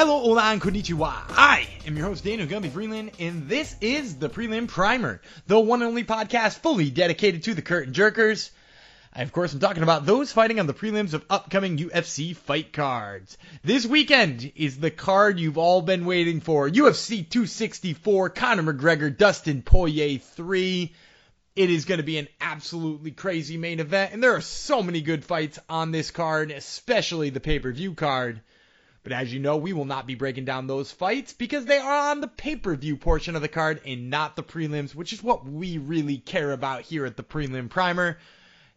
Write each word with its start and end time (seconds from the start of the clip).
Hello, 0.00 0.18
hola, 0.20 0.44
and 0.44 0.62
konnichiwa. 0.62 1.12
I 1.28 1.68
am 1.86 1.94
your 1.94 2.06
host, 2.06 2.24
Daniel 2.24 2.48
Gumby 2.48 2.70
Freeland, 2.70 3.10
and 3.18 3.50
this 3.50 3.76
is 3.82 4.16
the 4.16 4.30
Prelim 4.30 4.66
Primer, 4.66 5.20
the 5.46 5.60
one 5.60 5.82
and 5.82 5.88
only 5.90 6.04
podcast 6.04 6.60
fully 6.60 6.88
dedicated 6.88 7.42
to 7.42 7.52
the 7.52 7.60
curtain 7.60 7.92
jerkers. 7.92 8.48
I, 9.12 9.20
of 9.20 9.30
course, 9.30 9.52
am 9.52 9.60
talking 9.60 9.82
about 9.82 10.06
those 10.06 10.32
fighting 10.32 10.58
on 10.58 10.66
the 10.66 10.72
prelims 10.72 11.12
of 11.12 11.26
upcoming 11.28 11.76
UFC 11.76 12.34
fight 12.34 12.72
cards. 12.72 13.36
This 13.62 13.84
weekend 13.84 14.52
is 14.56 14.78
the 14.78 14.90
card 14.90 15.38
you've 15.38 15.58
all 15.58 15.82
been 15.82 16.06
waiting 16.06 16.40
for. 16.40 16.66
UFC 16.70 17.16
264, 17.28 18.30
Conor 18.30 18.72
McGregor, 18.72 19.14
Dustin 19.14 19.60
Poirier 19.60 20.16
3. 20.16 20.94
It 21.56 21.68
is 21.68 21.84
going 21.84 21.98
to 22.00 22.04
be 22.04 22.16
an 22.16 22.28
absolutely 22.40 23.10
crazy 23.10 23.58
main 23.58 23.80
event, 23.80 24.14
and 24.14 24.24
there 24.24 24.34
are 24.34 24.40
so 24.40 24.82
many 24.82 25.02
good 25.02 25.26
fights 25.26 25.58
on 25.68 25.92
this 25.92 26.10
card, 26.10 26.50
especially 26.52 27.28
the 27.28 27.38
pay-per-view 27.38 27.92
card. 27.92 28.40
But 29.02 29.12
as 29.12 29.32
you 29.32 29.40
know, 29.40 29.56
we 29.56 29.72
will 29.72 29.86
not 29.86 30.06
be 30.06 30.14
breaking 30.14 30.44
down 30.44 30.66
those 30.66 30.92
fights 30.92 31.32
because 31.32 31.64
they 31.64 31.78
are 31.78 32.10
on 32.10 32.20
the 32.20 32.28
pay-per-view 32.28 32.98
portion 32.98 33.34
of 33.34 33.42
the 33.42 33.48
card 33.48 33.80
and 33.86 34.10
not 34.10 34.36
the 34.36 34.42
prelims, 34.42 34.94
which 34.94 35.12
is 35.14 35.22
what 35.22 35.46
we 35.46 35.78
really 35.78 36.18
care 36.18 36.52
about 36.52 36.82
here 36.82 37.06
at 37.06 37.16
the 37.16 37.22
Prelim 37.22 37.70
Primer. 37.70 38.18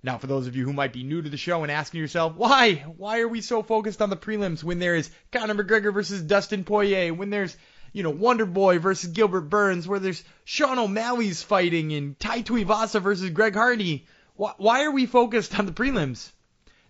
Now, 0.05 0.17
for 0.17 0.28
those 0.28 0.48
of 0.48 0.55
you 0.58 0.66
who 0.66 0.73
might 0.73 0.91
be 0.91 1.04
new 1.04 1.22
to 1.22 1.30
the 1.30 1.38
show 1.38 1.64
and 1.64 1.72
asking 1.72 2.02
yourself, 2.02 2.36
why? 2.36 2.76
Why 2.98 3.22
are 3.22 3.28
we 3.28 3.40
so 3.40 3.64
focused 3.64 4.02
on 4.02 4.09
the 4.09 4.17
prelims 4.17 4.62
when 4.62 4.80
there 4.80 4.95
is 4.95 5.09
Conor 5.31 5.55
McGregor 5.55 5.94
versus 5.94 6.22
Dustin 6.22 6.66
Poirier, 6.66 7.14
when 7.14 7.30
there's, 7.30 7.55
you 7.94 8.03
know, 8.03 8.09
Wonder 8.09 8.45
Boy 8.45 8.80
versus 8.80 9.12
Gilbert 9.12 9.50
Burns, 9.50 9.88
where 9.88 10.00
there's 10.00 10.22
Sean 10.44 10.78
O'Malley's 10.78 11.42
fighting 11.42 11.94
and 11.94 12.19
Tai 12.19 12.42
Tuivasa 12.42 13.02
versus 13.02 13.30
Greg 13.30 13.56
Hardy? 13.56 14.06
Why, 14.36 14.53
why 14.58 14.84
are 14.84 14.92
we 14.92 15.06
focused 15.06 15.58
on 15.58 15.67
the 15.67 15.72
prelims? 15.72 16.33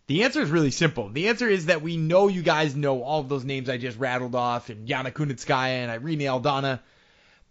The 0.08 0.24
answer 0.24 0.42
is 0.42 0.50
really 0.50 0.72
simple. 0.72 1.10
The 1.10 1.30
answer 1.30 1.48
is 1.48 1.68
that 1.68 1.82
we 1.82 1.98
know 1.98 2.28
you 2.28 2.42
guys 2.42 2.76
know 2.76 3.04
all 3.04 3.22
of 3.22 3.30
those 3.30 3.46
names 3.46 3.70
I 3.70 3.78
just 3.78 3.98
rattled 3.98 4.36
off, 4.36 4.70
and 4.70 4.88
Yana 4.88 5.12
Kunitskaya 5.14 5.84
and 5.84 5.92
Irene 5.92 6.20
Aldana 6.20 6.80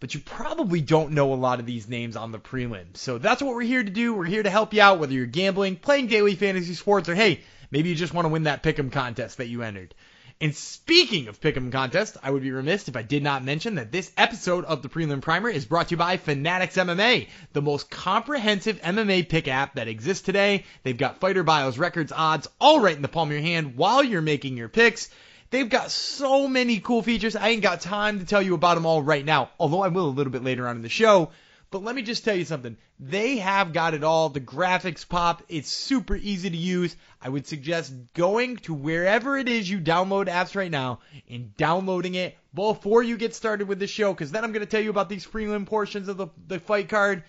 but 0.03 0.13
you 0.13 0.19
probably 0.19 0.81
don't 0.81 1.13
know 1.13 1.33
a 1.33 1.35
lot 1.35 1.61
of 1.61 1.65
these 1.65 1.87
names 1.87 2.17
on 2.17 2.33
the 2.33 2.37
prelims. 2.37 2.97
So 2.97 3.19
that's 3.19 3.41
what 3.41 3.55
we're 3.55 3.61
here 3.61 3.81
to 3.81 3.89
do. 3.89 4.13
We're 4.13 4.25
here 4.25 4.43
to 4.43 4.49
help 4.49 4.73
you 4.73 4.81
out, 4.81 4.99
whether 4.99 5.13
you're 5.13 5.25
gambling, 5.25 5.77
playing 5.77 6.07
daily 6.07 6.35
fantasy 6.35 6.73
sports, 6.73 7.07
or 7.07 7.15
hey, 7.15 7.39
maybe 7.71 7.87
you 7.87 7.95
just 7.95 8.13
want 8.13 8.25
to 8.25 8.29
win 8.29 8.43
that 8.43 8.63
pick'em 8.63 8.91
contest 8.91 9.37
that 9.37 9.47
you 9.47 9.61
entered. 9.61 9.95
And 10.43 10.53
speaking 10.53 11.29
of 11.29 11.39
pick'em 11.39 11.71
contest, 11.71 12.17
I 12.21 12.29
would 12.29 12.43
be 12.43 12.51
remiss 12.51 12.89
if 12.89 12.97
I 12.97 13.01
did 13.01 13.23
not 13.23 13.45
mention 13.45 13.75
that 13.75 13.93
this 13.93 14.11
episode 14.17 14.65
of 14.65 14.81
the 14.81 14.89
Prelim 14.89 15.21
Primer 15.21 15.47
is 15.47 15.63
brought 15.63 15.87
to 15.87 15.91
you 15.91 15.97
by 15.97 16.17
Fanatics 16.17 16.75
MMA, 16.75 17.29
the 17.53 17.61
most 17.61 17.89
comprehensive 17.89 18.81
MMA 18.81 19.29
pick 19.29 19.47
app 19.47 19.75
that 19.75 19.87
exists 19.87 20.25
today. 20.25 20.65
They've 20.83 20.97
got 20.97 21.21
fighter 21.21 21.43
bios, 21.43 21.77
records, 21.77 22.11
odds, 22.11 22.49
all 22.59 22.81
right 22.81 22.93
in 22.93 23.01
the 23.01 23.07
palm 23.07 23.29
of 23.29 23.31
your 23.31 23.41
hand 23.41 23.77
while 23.77 24.03
you're 24.03 24.21
making 24.21 24.57
your 24.57 24.67
picks. 24.67 25.09
They've 25.49 25.69
got 25.69 25.91
so 25.91 26.45
many 26.49 26.81
cool 26.81 27.03
features. 27.03 27.37
I 27.37 27.47
ain't 27.47 27.63
got 27.63 27.79
time 27.79 28.19
to 28.19 28.25
tell 28.25 28.41
you 28.41 28.53
about 28.53 28.75
them 28.75 28.85
all 28.85 29.01
right 29.01 29.23
now, 29.23 29.51
although 29.57 29.81
I 29.81 29.87
will 29.87 30.07
a 30.07 30.17
little 30.17 30.33
bit 30.33 30.43
later 30.43 30.67
on 30.67 30.75
in 30.75 30.81
the 30.81 30.89
show. 30.89 31.31
But 31.73 31.83
let 31.83 31.95
me 31.95 32.03
just 32.03 32.23
tell 32.23 32.35
you 32.35 32.45
something. 32.45 32.77
They 32.99 33.37
have 33.37 33.73
got 33.73 33.95
it 33.95 34.03
all. 34.03 34.29
The 34.29 34.39
graphics 34.39 35.09
pop. 35.09 35.41
It's 35.49 35.71
super 35.71 36.15
easy 36.15 36.51
to 36.51 36.55
use. 36.55 36.95
I 37.19 37.29
would 37.29 37.47
suggest 37.47 37.91
going 38.13 38.57
to 38.57 38.75
wherever 38.75 39.39
it 39.39 39.49
is 39.49 39.67
you 39.67 39.79
download 39.79 40.27
apps 40.27 40.55
right 40.55 40.69
now 40.69 40.99
and 41.27 41.57
downloading 41.57 42.13
it 42.13 42.37
before 42.53 43.01
you 43.01 43.17
get 43.17 43.33
started 43.33 43.67
with 43.67 43.79
the 43.79 43.87
show, 43.87 44.13
because 44.13 44.31
then 44.31 44.43
I'm 44.43 44.51
going 44.51 44.63
to 44.63 44.69
tell 44.69 44.83
you 44.83 44.91
about 44.91 45.09
these 45.09 45.25
prelim 45.25 45.65
portions 45.65 46.09
of 46.09 46.17
the, 46.17 46.27
the 46.45 46.59
fight 46.59 46.89
card, 46.89 47.23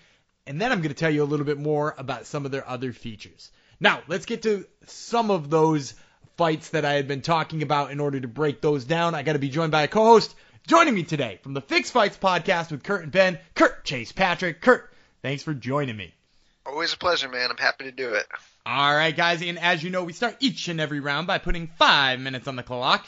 and 0.45 0.61
then 0.61 0.71
I'm 0.71 0.81
going 0.81 0.89
to 0.89 0.93
tell 0.93 1.09
you 1.09 1.23
a 1.23 1.25
little 1.25 1.47
bit 1.47 1.57
more 1.57 1.95
about 1.97 2.27
some 2.27 2.45
of 2.45 2.51
their 2.51 2.69
other 2.69 2.93
features. 2.93 3.51
Now, 3.79 4.03
let's 4.07 4.27
get 4.27 4.43
to 4.43 4.67
some 4.85 5.31
of 5.31 5.49
those 5.49 5.95
fights 6.37 6.69
that 6.69 6.85
I 6.85 6.93
had 6.93 7.07
been 7.07 7.23
talking 7.23 7.63
about 7.63 7.89
in 7.89 7.99
order 7.99 8.19
to 8.19 8.27
break 8.27 8.61
those 8.61 8.85
down. 8.85 9.15
I 9.15 9.23
got 9.23 9.33
to 9.33 9.39
be 9.39 9.49
joined 9.49 9.71
by 9.71 9.81
a 9.81 9.87
co-host. 9.87 10.35
Joining 10.67 10.95
me 10.95 11.03
today 11.03 11.37
from 11.43 11.53
the 11.53 11.61
Fix 11.61 11.91
Fights 11.91 12.17
podcast 12.17 12.71
with 12.71 12.81
Kurt 12.81 13.03
and 13.03 13.11
Ben, 13.11 13.37
Kurt 13.53 13.85
Chase 13.85 14.11
Patrick. 14.11 14.61
Kurt, 14.61 14.91
thanks 15.21 15.43
for 15.43 15.53
joining 15.53 15.95
me. 15.95 16.11
Always 16.65 16.91
a 16.91 16.97
pleasure, 16.97 17.29
man. 17.29 17.51
I'm 17.51 17.57
happy 17.57 17.83
to 17.83 17.91
do 17.91 18.15
it. 18.15 18.25
All 18.65 18.95
right, 18.95 19.15
guys, 19.15 19.43
and 19.43 19.59
as 19.59 19.83
you 19.83 19.91
know, 19.91 20.03
we 20.03 20.13
start 20.13 20.37
each 20.39 20.67
and 20.67 20.81
every 20.81 21.01
round 21.01 21.27
by 21.27 21.37
putting 21.37 21.67
five 21.67 22.19
minutes 22.19 22.47
on 22.47 22.55
the 22.55 22.63
clock. 22.63 23.05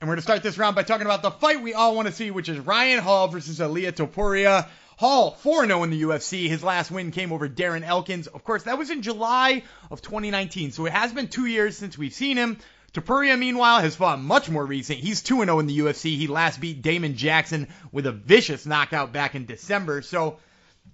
And 0.00 0.08
we're 0.08 0.16
going 0.16 0.18
to 0.18 0.22
start 0.22 0.42
this 0.42 0.58
round 0.58 0.74
by 0.74 0.82
talking 0.82 1.06
about 1.06 1.22
the 1.22 1.30
fight 1.30 1.62
we 1.62 1.72
all 1.72 1.94
want 1.94 2.08
to 2.08 2.12
see, 2.12 2.32
which 2.32 2.48
is 2.48 2.58
Ryan 2.58 2.98
Hall 2.98 3.28
versus 3.28 3.60
Ilia 3.60 3.92
Topuria. 3.92 4.66
Hall 4.96 5.30
4 5.30 5.66
0 5.66 5.84
in 5.84 5.90
the 5.90 6.02
UFC. 6.02 6.48
His 6.48 6.64
last 6.64 6.90
win 6.90 7.12
came 7.12 7.30
over 7.32 7.48
Darren 7.48 7.84
Elkins. 7.84 8.26
Of 8.26 8.42
course, 8.42 8.64
that 8.64 8.76
was 8.76 8.90
in 8.90 9.02
July 9.02 9.62
of 9.88 10.02
2019, 10.02 10.72
so 10.72 10.86
it 10.86 10.92
has 10.92 11.12
been 11.12 11.28
two 11.28 11.46
years 11.46 11.78
since 11.78 11.96
we've 11.96 12.12
seen 12.12 12.36
him. 12.36 12.58
Topuria, 12.96 13.38
meanwhile, 13.38 13.80
has 13.80 13.94
fought 13.94 14.22
much 14.22 14.48
more 14.48 14.64
recent. 14.64 14.98
He's 14.98 15.22
2 15.22 15.44
0 15.44 15.58
in 15.58 15.66
the 15.66 15.78
UFC. 15.80 16.16
He 16.16 16.28
last 16.28 16.58
beat 16.60 16.80
Damon 16.80 17.14
Jackson 17.14 17.68
with 17.92 18.06
a 18.06 18.12
vicious 18.12 18.64
knockout 18.64 19.12
back 19.12 19.34
in 19.34 19.44
December. 19.44 20.00
So 20.00 20.38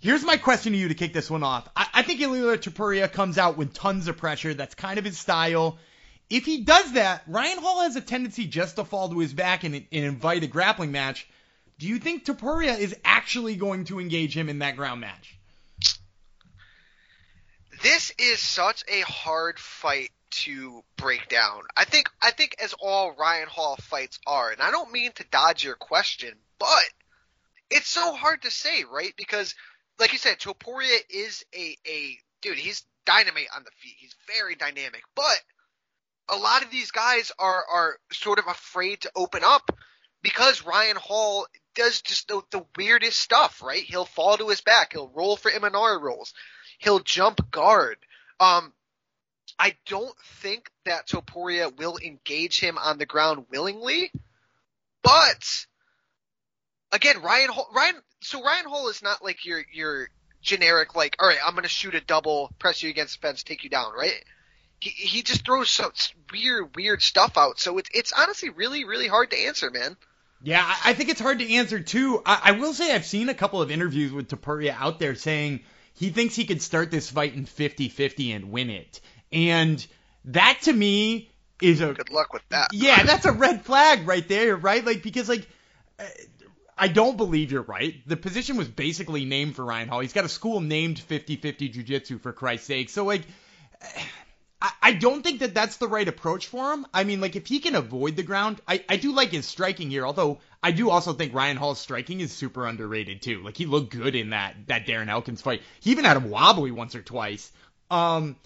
here's 0.00 0.24
my 0.24 0.36
question 0.36 0.72
to 0.72 0.78
you 0.78 0.88
to 0.88 0.94
kick 0.94 1.12
this 1.12 1.30
one 1.30 1.44
off. 1.44 1.68
I, 1.76 1.86
I 1.94 2.02
think 2.02 2.20
Ilia 2.20 2.58
Topuria 2.58 3.10
comes 3.10 3.38
out 3.38 3.56
with 3.56 3.72
tons 3.72 4.08
of 4.08 4.16
pressure. 4.16 4.52
That's 4.52 4.74
kind 4.74 4.98
of 4.98 5.04
his 5.04 5.16
style. 5.16 5.78
If 6.28 6.44
he 6.44 6.62
does 6.62 6.94
that, 6.94 7.22
Ryan 7.28 7.58
Hall 7.58 7.82
has 7.82 7.94
a 7.94 8.00
tendency 8.00 8.46
just 8.46 8.76
to 8.76 8.84
fall 8.84 9.08
to 9.10 9.20
his 9.20 9.32
back 9.32 9.62
and, 9.62 9.76
and 9.76 9.86
invite 9.92 10.42
a 10.42 10.48
grappling 10.48 10.90
match. 10.90 11.28
Do 11.78 11.86
you 11.86 12.00
think 12.00 12.24
Topuria 12.24 12.76
is 12.76 12.96
actually 13.04 13.54
going 13.54 13.84
to 13.84 14.00
engage 14.00 14.36
him 14.36 14.48
in 14.48 14.58
that 14.58 14.74
ground 14.74 15.02
match? 15.02 15.38
This 17.84 18.12
is 18.18 18.40
such 18.40 18.82
a 18.88 19.02
hard 19.02 19.60
fight 19.60 20.10
to 20.32 20.82
break 20.96 21.28
down. 21.28 21.62
I 21.76 21.84
think 21.84 22.08
I 22.20 22.30
think 22.30 22.56
as 22.62 22.74
all 22.80 23.14
Ryan 23.18 23.48
Hall 23.48 23.76
fights 23.76 24.18
are, 24.26 24.50
and 24.50 24.60
I 24.60 24.70
don't 24.70 24.92
mean 24.92 25.12
to 25.12 25.24
dodge 25.30 25.64
your 25.64 25.76
question, 25.76 26.34
but 26.58 26.84
it's 27.70 27.88
so 27.88 28.14
hard 28.14 28.42
to 28.42 28.50
say, 28.50 28.84
right? 28.90 29.14
Because 29.16 29.54
like 29.98 30.12
you 30.12 30.18
said, 30.18 30.38
Topuria 30.38 30.98
is 31.10 31.44
a 31.54 31.76
a 31.86 32.18
dude, 32.42 32.58
he's 32.58 32.84
dynamite 33.06 33.48
on 33.54 33.64
the 33.64 33.70
feet. 33.78 33.94
He's 33.98 34.14
very 34.26 34.54
dynamic. 34.54 35.02
But 35.14 35.40
a 36.28 36.36
lot 36.36 36.62
of 36.64 36.70
these 36.70 36.90
guys 36.90 37.32
are 37.38 37.64
are 37.70 37.96
sort 38.12 38.38
of 38.38 38.46
afraid 38.46 39.02
to 39.02 39.12
open 39.14 39.42
up 39.44 39.70
because 40.22 40.64
Ryan 40.64 40.96
Hall 40.96 41.46
does 41.74 42.02
just 42.02 42.28
the, 42.28 42.42
the 42.50 42.64
weirdest 42.76 43.18
stuff, 43.18 43.62
right? 43.62 43.82
He'll 43.82 44.04
fall 44.04 44.36
to 44.36 44.48
his 44.48 44.60
back. 44.60 44.92
He'll 44.92 45.12
roll 45.14 45.36
for 45.36 45.50
Imanari 45.50 46.00
rolls. 46.00 46.34
He'll 46.78 47.00
jump 47.00 47.50
guard. 47.50 47.96
Um, 48.40 48.72
I 49.58 49.76
don't 49.86 50.16
think 50.40 50.70
that 50.84 51.08
Topuria 51.08 51.76
will 51.76 51.98
engage 51.98 52.58
him 52.60 52.78
on 52.78 52.98
the 52.98 53.06
ground 53.06 53.46
willingly, 53.50 54.10
but 55.02 55.66
again, 56.92 57.22
Ryan 57.22 57.50
Hall, 57.50 57.68
Ryan, 57.74 57.96
so 58.20 58.42
Ryan 58.42 58.66
Hall 58.66 58.88
is 58.88 59.02
not 59.02 59.22
like 59.24 59.44
your, 59.44 59.64
your 59.72 60.08
generic, 60.40 60.94
like, 60.94 61.16
all 61.18 61.28
right, 61.28 61.38
I'm 61.44 61.54
going 61.54 61.62
to 61.62 61.68
shoot 61.68 61.94
a 61.94 62.00
double, 62.00 62.50
press 62.58 62.82
you 62.82 62.90
against 62.90 63.20
the 63.20 63.26
fence, 63.26 63.42
take 63.42 63.64
you 63.64 63.70
down, 63.70 63.92
right? 63.96 64.24
He, 64.80 64.90
he 64.90 65.22
just 65.22 65.44
throws 65.44 65.70
such 65.70 66.14
weird, 66.32 66.74
weird 66.76 67.02
stuff 67.02 67.36
out. 67.36 67.58
So 67.60 67.78
it's, 67.78 67.90
it's 67.94 68.12
honestly 68.12 68.50
really, 68.50 68.84
really 68.84 69.08
hard 69.08 69.30
to 69.30 69.38
answer, 69.38 69.70
man. 69.70 69.96
Yeah, 70.44 70.64
I 70.84 70.94
think 70.94 71.08
it's 71.08 71.20
hard 71.20 71.38
to 71.38 71.54
answer 71.54 71.78
too. 71.78 72.20
I, 72.26 72.40
I 72.44 72.52
will 72.52 72.74
say 72.74 72.92
I've 72.92 73.06
seen 73.06 73.28
a 73.28 73.34
couple 73.34 73.62
of 73.62 73.70
interviews 73.70 74.12
with 74.12 74.28
Topuria 74.28 74.74
out 74.76 74.98
there 74.98 75.14
saying 75.14 75.60
he 75.94 76.10
thinks 76.10 76.34
he 76.34 76.46
could 76.46 76.60
start 76.60 76.90
this 76.90 77.10
fight 77.10 77.34
in 77.34 77.46
50-50 77.46 78.34
and 78.34 78.50
win 78.50 78.70
it. 78.70 79.00
And 79.32 79.84
that 80.26 80.58
to 80.62 80.72
me 80.72 81.30
is 81.60 81.80
a 81.80 81.92
good 81.92 82.10
luck 82.10 82.32
with 82.32 82.42
that. 82.50 82.68
Yeah, 82.72 83.02
that's 83.04 83.24
a 83.24 83.32
red 83.32 83.64
flag 83.64 84.06
right 84.06 84.26
there, 84.26 84.56
right? 84.56 84.84
Like 84.84 85.02
because 85.02 85.28
like 85.28 85.48
I 86.76 86.88
don't 86.88 87.16
believe 87.16 87.52
you're 87.52 87.62
right. 87.62 87.96
The 88.06 88.16
position 88.16 88.56
was 88.56 88.68
basically 88.68 89.24
named 89.24 89.56
for 89.56 89.64
Ryan 89.64 89.88
Hall. 89.88 90.00
He's 90.00 90.12
got 90.12 90.24
a 90.24 90.28
school 90.28 90.60
named 90.60 90.96
50-50 90.96 91.72
Jiu-Jitsu 91.72 92.18
for 92.18 92.32
Christ's 92.32 92.66
sake. 92.66 92.90
So 92.90 93.04
like 93.04 93.22
I, 94.80 94.92
don't 94.92 95.22
think 95.22 95.40
that 95.40 95.54
that's 95.54 95.76
the 95.78 95.88
right 95.88 96.06
approach 96.06 96.46
for 96.46 96.72
him. 96.72 96.86
I 96.94 97.04
mean, 97.04 97.20
like 97.20 97.34
if 97.34 97.46
he 97.46 97.58
can 97.58 97.74
avoid 97.74 98.16
the 98.16 98.22
ground, 98.22 98.60
I, 98.68 98.84
I 98.88 98.96
do 98.96 99.12
like 99.12 99.30
his 99.30 99.46
striking 99.46 99.90
here. 99.90 100.06
Although 100.06 100.38
I 100.62 100.70
do 100.70 100.90
also 100.90 101.12
think 101.12 101.34
Ryan 101.34 101.56
Hall's 101.56 101.80
striking 101.80 102.20
is 102.20 102.32
super 102.32 102.66
underrated 102.66 103.22
too. 103.22 103.42
Like 103.42 103.56
he 103.56 103.66
looked 103.66 103.90
good 103.90 104.14
in 104.14 104.30
that 104.30 104.54
that 104.68 104.86
Darren 104.86 105.08
Elkins 105.08 105.42
fight. 105.42 105.62
He 105.80 105.90
even 105.90 106.04
had 106.04 106.16
him 106.16 106.30
wobbly 106.30 106.70
once 106.70 106.94
or 106.94 107.02
twice. 107.02 107.50
Um, 107.90 108.36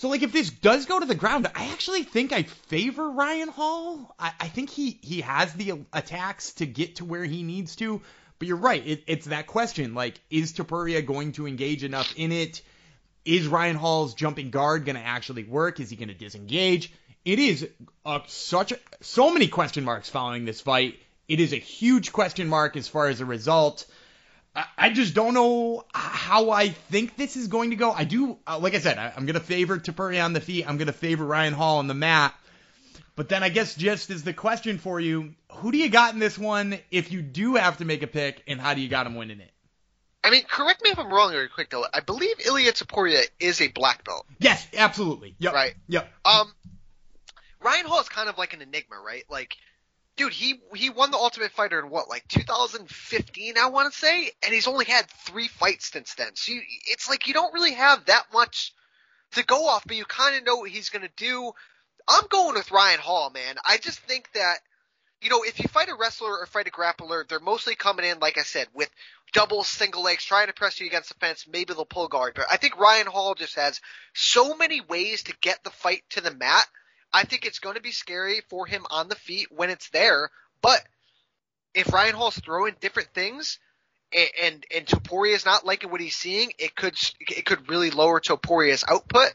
so 0.00 0.08
like 0.08 0.22
if 0.22 0.32
this 0.32 0.48
does 0.48 0.86
go 0.86 0.98
to 0.98 1.04
the 1.04 1.14
ground, 1.14 1.46
I 1.54 1.72
actually 1.72 2.04
think 2.04 2.32
I 2.32 2.44
favor 2.44 3.10
Ryan 3.10 3.48
Hall. 3.48 4.14
I, 4.18 4.32
I 4.40 4.48
think 4.48 4.70
he 4.70 4.98
he 5.02 5.20
has 5.20 5.52
the 5.52 5.82
attacks 5.92 6.54
to 6.54 6.64
get 6.64 6.96
to 6.96 7.04
where 7.04 7.22
he 7.22 7.42
needs 7.42 7.76
to. 7.76 8.00
But 8.38 8.48
you're 8.48 8.56
right. 8.56 8.82
It, 8.86 9.04
it's 9.06 9.26
that 9.26 9.46
question. 9.46 9.92
Like, 9.92 10.18
is 10.30 10.54
Topuria 10.54 11.04
going 11.04 11.32
to 11.32 11.46
engage 11.46 11.84
enough 11.84 12.14
in 12.16 12.32
it? 12.32 12.62
Is 13.26 13.46
Ryan 13.46 13.76
Hall's 13.76 14.14
jumping 14.14 14.48
guard 14.48 14.86
going 14.86 14.96
to 14.96 15.04
actually 15.04 15.44
work? 15.44 15.80
Is 15.80 15.90
he 15.90 15.96
going 15.96 16.08
to 16.08 16.14
disengage? 16.14 16.94
It 17.26 17.38
is 17.38 17.68
a, 18.06 18.22
such 18.26 18.72
a, 18.72 18.78
so 19.02 19.30
many 19.30 19.48
question 19.48 19.84
marks 19.84 20.08
following 20.08 20.46
this 20.46 20.62
fight. 20.62 20.98
It 21.28 21.40
is 21.40 21.52
a 21.52 21.56
huge 21.56 22.10
question 22.10 22.48
mark 22.48 22.74
as 22.74 22.88
far 22.88 23.08
as 23.08 23.20
a 23.20 23.26
result. 23.26 23.84
I, 24.54 24.90
just 24.90 25.14
don't 25.14 25.34
know 25.34 25.84
how 25.94 26.50
I 26.50 26.70
think 26.70 27.16
this 27.16 27.36
is 27.36 27.46
going 27.46 27.70
to 27.70 27.76
go. 27.76 27.92
I 27.92 28.04
do, 28.04 28.38
uh, 28.46 28.58
like 28.58 28.74
I 28.74 28.80
said, 28.80 28.98
I, 28.98 29.12
am 29.16 29.24
going 29.24 29.34
to 29.34 29.40
favor 29.40 29.78
Topuria 29.78 30.24
on 30.24 30.32
the 30.32 30.40
feet. 30.40 30.68
I'm 30.68 30.76
going 30.76 30.88
to 30.88 30.92
favor 30.92 31.24
Ryan 31.24 31.52
Hall 31.52 31.78
on 31.78 31.86
the 31.86 31.94
mat. 31.94 32.34
But 33.14 33.28
then 33.28 33.42
I 33.42 33.48
guess 33.48 33.74
just 33.74 34.10
is 34.10 34.24
the 34.24 34.32
question 34.32 34.78
for 34.78 34.98
you, 34.98 35.34
who 35.52 35.70
do 35.70 35.78
you 35.78 35.88
got 35.88 36.14
in 36.14 36.20
this 36.20 36.38
one 36.38 36.78
if 36.90 37.12
you 37.12 37.22
do 37.22 37.56
have 37.56 37.78
to 37.78 37.84
make 37.84 38.02
a 38.02 38.06
pick, 38.06 38.42
and 38.46 38.60
how 38.60 38.74
do 38.74 38.80
you 38.80 38.88
got 38.88 39.06
him 39.06 39.14
winning 39.14 39.40
it? 39.40 39.50
I 40.22 40.30
mean, 40.30 40.44
correct 40.44 40.82
me 40.82 40.90
if 40.90 40.98
I'm 40.98 41.12
wrong, 41.12 41.30
very 41.30 41.48
quick 41.48 41.70
though. 41.70 41.84
I 41.92 42.00
believe 42.00 42.36
Ilia 42.44 42.72
Topuria 42.72 43.22
is 43.38 43.60
a 43.60 43.68
black 43.68 44.04
belt. 44.04 44.26
Yes, 44.38 44.66
absolutely. 44.76 45.34
Yep. 45.38 45.52
Right. 45.52 45.74
Yep. 45.88 46.10
Um, 46.24 46.52
Ryan 47.60 47.86
Hall 47.86 48.00
is 48.00 48.08
kind 48.08 48.28
of 48.28 48.38
like 48.38 48.54
an 48.54 48.62
enigma, 48.62 48.96
right? 49.04 49.24
Like, 49.30 49.56
dude, 50.20 50.32
he 50.34 50.60
he 50.74 50.90
won 50.90 51.10
the 51.10 51.16
Ultimate 51.16 51.50
Fighter 51.52 51.78
in 51.80 51.88
what, 51.88 52.10
like 52.10 52.28
2015, 52.28 53.54
I 53.56 53.68
want 53.68 53.90
to 53.90 53.98
say, 53.98 54.30
and 54.44 54.52
he's 54.52 54.66
only 54.66 54.84
had 54.84 55.06
three 55.24 55.48
fights 55.48 55.90
since 55.90 56.14
then. 56.14 56.34
So 56.34 56.52
you, 56.52 56.60
it's 56.88 57.08
like 57.08 57.26
you 57.26 57.32
don't 57.32 57.54
really 57.54 57.72
have 57.72 58.04
that 58.06 58.26
much 58.32 58.74
to 59.32 59.44
go 59.44 59.66
off, 59.66 59.84
but 59.86 59.96
you 59.96 60.04
kind 60.04 60.36
of 60.36 60.44
know 60.44 60.56
what 60.56 60.70
he's 60.70 60.90
gonna 60.90 61.08
do. 61.16 61.52
I'm 62.06 62.24
going 62.28 62.54
with 62.54 62.70
Ryan 62.70 63.00
Hall, 63.00 63.30
man. 63.30 63.56
I 63.66 63.78
just 63.78 64.00
think 64.00 64.30
that, 64.34 64.58
you 65.22 65.30
know, 65.30 65.42
if 65.42 65.58
you 65.58 65.68
fight 65.68 65.88
a 65.88 65.94
wrestler 65.94 66.36
or 66.36 66.44
fight 66.46 66.68
a 66.68 66.70
grappler, 66.70 67.26
they're 67.26 67.40
mostly 67.40 67.74
coming 67.74 68.04
in, 68.04 68.18
like 68.18 68.36
I 68.36 68.42
said, 68.42 68.66
with 68.74 68.90
double, 69.32 69.64
single 69.64 70.02
legs, 70.02 70.24
trying 70.24 70.48
to 70.48 70.52
press 70.52 70.80
you 70.80 70.86
against 70.86 71.08
the 71.08 71.14
fence. 71.14 71.46
Maybe 71.50 71.72
they'll 71.72 71.84
pull 71.86 72.08
guard. 72.08 72.32
But 72.34 72.46
I 72.50 72.56
think 72.58 72.78
Ryan 72.78 73.06
Hall 73.06 73.34
just 73.34 73.54
has 73.54 73.80
so 74.12 74.54
many 74.54 74.80
ways 74.80 75.22
to 75.24 75.36
get 75.40 75.62
the 75.64 75.70
fight 75.70 76.02
to 76.10 76.20
the 76.20 76.34
mat. 76.34 76.66
I 77.12 77.24
think 77.24 77.44
it's 77.44 77.58
going 77.58 77.76
to 77.76 77.82
be 77.82 77.92
scary 77.92 78.42
for 78.48 78.66
him 78.66 78.86
on 78.90 79.08
the 79.08 79.14
feet 79.14 79.48
when 79.50 79.70
it's 79.70 79.88
there. 79.90 80.30
But 80.62 80.80
if 81.74 81.92
Ryan 81.92 82.14
Hall's 82.14 82.38
throwing 82.38 82.76
different 82.80 83.10
things, 83.14 83.58
and 84.12 84.30
and, 84.42 84.66
and 84.74 84.86
Topuria 84.86 85.34
is 85.34 85.44
not 85.44 85.66
liking 85.66 85.90
what 85.90 86.00
he's 86.00 86.16
seeing, 86.16 86.52
it 86.58 86.74
could 86.74 86.94
it 87.20 87.44
could 87.46 87.68
really 87.68 87.90
lower 87.90 88.20
Topuria's 88.20 88.84
output. 88.88 89.32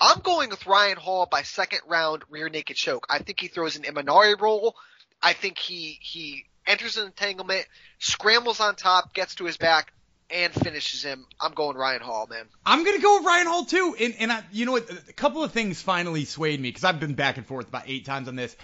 I'm 0.00 0.20
going 0.20 0.50
with 0.50 0.66
Ryan 0.66 0.96
Hall 0.96 1.26
by 1.26 1.42
second 1.42 1.80
round 1.88 2.22
rear 2.30 2.48
naked 2.48 2.76
choke. 2.76 3.06
I 3.10 3.18
think 3.18 3.40
he 3.40 3.48
throws 3.48 3.76
an 3.76 3.82
Imanari 3.82 4.40
roll. 4.40 4.76
I 5.20 5.32
think 5.32 5.58
he 5.58 5.98
he 6.00 6.44
enters 6.66 6.96
an 6.96 7.06
entanglement, 7.06 7.66
scrambles 7.98 8.60
on 8.60 8.76
top, 8.76 9.14
gets 9.14 9.34
to 9.36 9.44
his 9.44 9.56
back, 9.56 9.92
and 10.30 10.52
finishes 10.52 11.02
him. 11.02 11.26
I'm 11.40 11.52
going 11.52 11.76
Ryan 11.76 12.02
Hall, 12.02 12.26
man. 12.28 12.46
I'm 12.64 12.84
gonna 12.84 12.98
go 12.98 13.18
with 13.18 13.26
Ryan 13.26 13.46
Hall 13.46 13.64
too, 13.64 13.96
and 13.98 14.14
and 14.18 14.32
I, 14.32 14.42
you 14.52 14.66
know 14.66 14.72
what? 14.72 14.90
A 15.08 15.12
couple 15.12 15.42
of 15.42 15.52
things 15.52 15.80
finally 15.80 16.24
swayed 16.24 16.60
me 16.60 16.68
because 16.68 16.84
I've 16.84 17.00
been 17.00 17.14
back 17.14 17.36
and 17.36 17.46
forth 17.46 17.68
about 17.68 17.84
eight 17.86 18.04
times 18.04 18.28
on 18.28 18.36
this. 18.36 18.56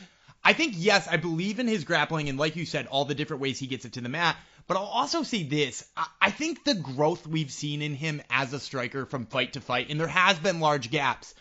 I 0.43 0.52
think 0.52 0.75
yes, 0.76 1.08
I 1.08 1.16
believe 1.16 1.58
in 1.58 1.69
his 1.69 1.84
grappling, 1.84 2.28
and 2.28 2.38
like 2.38 2.56
you 2.56 2.66
said, 2.66 2.87
all 2.87 3.05
the 3.06 3.14
different 3.14 3.43
ways 3.43 3.58
he 3.58 3.66
gets 3.66 3.84
it 3.84 3.94
to 3.94 4.00
the 4.00 4.08
mat. 4.08 4.37
But 4.66 4.76
I'll 4.76 4.84
also 4.84 5.22
say 5.22 5.43
this: 5.43 5.87
I, 5.96 6.06
I 6.20 6.31
think 6.31 6.64
the 6.64 6.75
growth 6.75 7.26
we've 7.26 7.52
seen 7.52 7.82
in 7.82 7.94
him 7.94 8.22
as 8.31 8.52
a 8.52 8.60
striker 8.60 9.06
from 9.06 9.26
fight 9.26 9.55
to 9.55 9.60
fight, 9.60 9.88
and 9.90 9.99
there 9.99 10.06
has 10.06 10.38
been 10.38 10.60
large 10.60 10.90
gaps. 10.90 11.34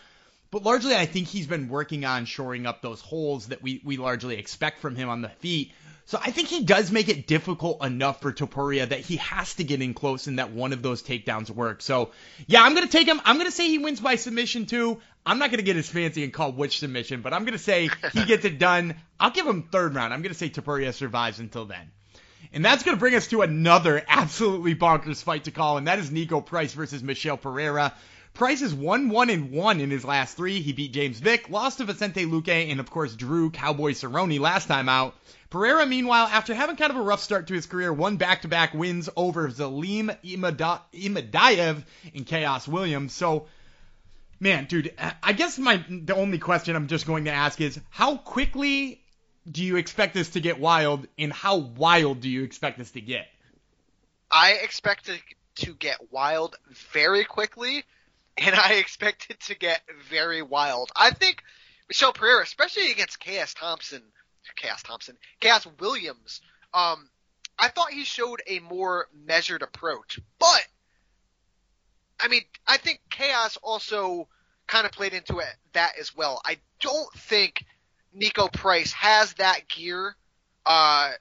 But 0.50 0.62
largely, 0.62 0.94
I 0.94 1.06
think 1.06 1.26
he's 1.26 1.48
been 1.48 1.68
working 1.68 2.04
on 2.04 2.26
shoring 2.26 2.64
up 2.64 2.80
those 2.80 3.00
holes 3.00 3.48
that 3.48 3.60
we, 3.60 3.80
we 3.84 3.96
largely 3.96 4.36
expect 4.36 4.78
from 4.78 4.94
him 4.94 5.08
on 5.08 5.20
the 5.20 5.28
feet. 5.28 5.72
So 6.06 6.18
I 6.22 6.30
think 6.30 6.48
he 6.48 6.64
does 6.64 6.92
make 6.92 7.08
it 7.08 7.26
difficult 7.26 7.84
enough 7.84 8.20
for 8.20 8.32
Topuria 8.32 8.88
that 8.88 9.00
he 9.00 9.16
has 9.16 9.54
to 9.54 9.64
get 9.64 9.80
in 9.80 9.94
close 9.94 10.26
and 10.26 10.38
that 10.38 10.52
one 10.52 10.72
of 10.72 10.82
those 10.82 11.02
takedowns 11.02 11.50
work. 11.50 11.80
So 11.80 12.10
yeah, 12.46 12.62
I'm 12.62 12.74
gonna 12.74 12.88
take 12.88 13.08
him. 13.08 13.20
I'm 13.24 13.38
gonna 13.38 13.50
say 13.50 13.68
he 13.68 13.78
wins 13.78 14.00
by 14.00 14.16
submission 14.16 14.66
too. 14.66 15.00
I'm 15.24 15.38
not 15.38 15.50
gonna 15.50 15.62
get 15.62 15.76
as 15.76 15.88
fancy 15.88 16.22
and 16.22 16.32
call 16.32 16.52
which 16.52 16.78
submission, 16.78 17.22
but 17.22 17.32
I'm 17.32 17.44
gonna 17.44 17.58
say 17.58 17.88
he 18.12 18.24
gets 18.26 18.44
it 18.44 18.58
done. 18.58 18.96
I'll 19.18 19.30
give 19.30 19.46
him 19.46 19.62
third 19.62 19.94
round. 19.94 20.12
I'm 20.12 20.22
gonna 20.22 20.34
say 20.34 20.50
Topuria 20.50 20.92
survives 20.92 21.38
until 21.40 21.64
then. 21.64 21.90
And 22.52 22.64
that's 22.64 22.84
going 22.84 22.96
to 22.96 23.00
bring 23.00 23.16
us 23.16 23.26
to 23.28 23.42
another 23.42 24.00
absolutely 24.08 24.76
bonkers 24.76 25.22
fight 25.24 25.44
to 25.44 25.50
call, 25.50 25.76
and 25.76 25.88
that 25.88 25.98
is 25.98 26.10
Niko 26.10 26.44
Price 26.44 26.72
versus 26.72 27.02
Michel 27.02 27.36
Pereira. 27.36 27.92
Price 28.34 28.62
is 28.62 28.74
1 28.74 29.10
1 29.10 29.30
and 29.30 29.52
1 29.52 29.80
in 29.80 29.92
his 29.92 30.04
last 30.04 30.36
three. 30.36 30.60
He 30.60 30.72
beat 30.72 30.92
James 30.92 31.20
Vick, 31.20 31.50
lost 31.50 31.78
to 31.78 31.84
Vicente 31.84 32.26
Luque, 32.26 32.68
and 32.68 32.80
of 32.80 32.90
course 32.90 33.14
Drew 33.14 33.48
Cowboy 33.50 33.92
Cerrone 33.92 34.40
last 34.40 34.66
time 34.66 34.88
out. 34.88 35.14
Pereira, 35.50 35.86
meanwhile, 35.86 36.26
after 36.26 36.52
having 36.52 36.74
kind 36.74 36.90
of 36.90 36.96
a 36.96 37.02
rough 37.02 37.20
start 37.20 37.46
to 37.46 37.54
his 37.54 37.66
career, 37.66 37.92
won 37.92 38.16
back 38.16 38.42
to 38.42 38.48
back 38.48 38.74
wins 38.74 39.08
over 39.14 39.48
Zelim 39.50 40.16
Imadaev 40.24 41.84
and 42.12 42.26
Khaos 42.26 42.66
Williams. 42.66 43.12
So, 43.12 43.46
man, 44.40 44.64
dude, 44.64 44.92
I 45.22 45.32
guess 45.32 45.56
my 45.56 45.84
the 45.88 46.16
only 46.16 46.38
question 46.38 46.74
I'm 46.74 46.88
just 46.88 47.06
going 47.06 47.26
to 47.26 47.30
ask 47.30 47.60
is 47.60 47.78
how 47.88 48.16
quickly 48.16 49.00
do 49.48 49.62
you 49.62 49.76
expect 49.76 50.12
this 50.12 50.30
to 50.30 50.40
get 50.40 50.58
wild, 50.58 51.06
and 51.16 51.32
how 51.32 51.58
wild 51.58 52.20
do 52.20 52.28
you 52.28 52.42
expect 52.42 52.78
this 52.78 52.90
to 52.92 53.00
get? 53.00 53.28
I 54.28 54.54
expect 54.54 55.08
it 55.08 55.20
to 55.56 55.72
get 55.74 56.10
wild 56.10 56.56
very 56.92 57.22
quickly 57.22 57.84
and 58.38 58.54
I 58.54 58.74
expect 58.74 59.26
it 59.30 59.40
to 59.40 59.54
get 59.54 59.82
very 60.08 60.42
wild. 60.42 60.90
I 60.96 61.10
think 61.10 61.42
Michel 61.88 62.12
Pereira, 62.12 62.42
especially 62.42 62.90
against 62.90 63.20
Khaos 63.20 63.54
Thompson, 63.54 64.02
Khaos 64.60 64.82
Thompson, 64.82 65.16
Khaos 65.40 65.66
Williams, 65.80 66.40
um, 66.72 67.08
I 67.58 67.68
thought 67.68 67.92
he 67.92 68.04
showed 68.04 68.42
a 68.46 68.58
more 68.58 69.08
measured 69.14 69.62
approach. 69.62 70.18
But 70.38 70.66
I 72.18 72.28
mean, 72.28 72.42
I 72.66 72.76
think 72.76 73.00
Khaos 73.10 73.58
also 73.62 74.28
kind 74.66 74.86
of 74.86 74.92
played 74.92 75.14
into 75.14 75.38
it 75.38 75.54
that 75.72 75.92
as 76.00 76.16
well. 76.16 76.40
I 76.44 76.58
don't 76.80 77.12
think 77.14 77.64
Niko 78.16 78.52
Price 78.52 78.92
has 78.92 79.34
that 79.34 79.68
gear, 79.68 80.16
uh, 80.66 81.12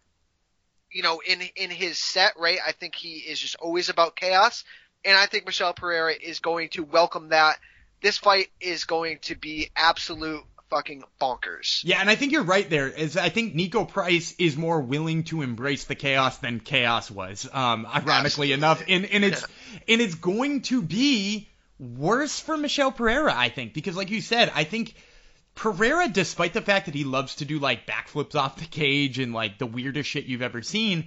you 0.92 1.04
know, 1.04 1.22
in 1.26 1.42
in 1.56 1.70
his 1.70 2.00
set, 2.00 2.34
right? 2.40 2.60
I 2.66 2.72
think 2.72 2.96
he 2.96 3.18
is 3.18 3.40
just 3.40 3.56
always 3.58 3.90
about 3.90 4.16
chaos 4.16 4.64
and 5.06 5.18
I 5.18 5.26
think 5.26 5.46
Michel 5.46 5.74
Pereira 5.74 6.14
is 6.14 6.40
going 6.40 6.70
to 6.70 6.84
welcome 6.84 7.30
that. 7.30 7.60
This 8.02 8.18
fight 8.18 8.50
is 8.60 8.84
going 8.86 9.20
to 9.24 9.36
be 9.36 9.70
absolute 9.76 10.44
fucking 10.70 11.04
bonkers. 11.22 11.82
Yeah, 11.84 12.00
and 12.02 12.10
I 12.10 12.16
think 12.16 12.32
you're 12.32 12.44
right 12.44 12.68
there. 12.70 12.88
Is 12.88 13.16
I 13.16 13.30
think 13.30 13.56
Niko 13.56 13.88
Price 13.88 14.34
is 14.40 14.58
more 14.58 14.82
willing 14.82 15.24
to 15.26 15.42
embrace 15.42 15.86
the 15.86 15.96
chaos 15.96 16.38
than 16.40 16.60
chaos 16.60 17.12
was. 17.12 17.48
Um, 17.52 17.86
ironically 17.86 18.52
Absolutely. 18.52 18.52
enough, 18.54 18.84
and 18.88 19.06
and 19.06 19.24
it's 19.24 19.42
yeah. 19.42 19.80
and 19.90 20.02
it's 20.02 20.16
going 20.16 20.62
to 20.64 20.82
be 20.82 21.50
worse 21.80 22.40
for 22.40 22.58
Michel 22.58 22.92
Pereira, 22.92 23.34
I 23.36 23.50
think, 23.50 23.74
because 23.74 23.96
like 23.96 24.10
you 24.10 24.22
said, 24.22 24.52
I 24.54 24.64
think. 24.64 24.96
Pereira, 25.56 26.08
despite 26.08 26.54
the 26.54 26.64
fact 26.64 26.88
that 26.88 26.96
he 26.96 27.04
loves 27.04 27.36
to 27.36 27.46
do 27.46 27.60
like 27.60 27.86
backflips 27.86 28.34
off 28.34 28.58
the 28.58 28.66
cage 28.66 29.20
and 29.20 29.36
like 29.36 29.60
the 29.60 29.68
weirdest 29.68 30.10
shit 30.10 30.26
you've 30.26 30.42
ever 30.42 30.64
seen, 30.64 31.06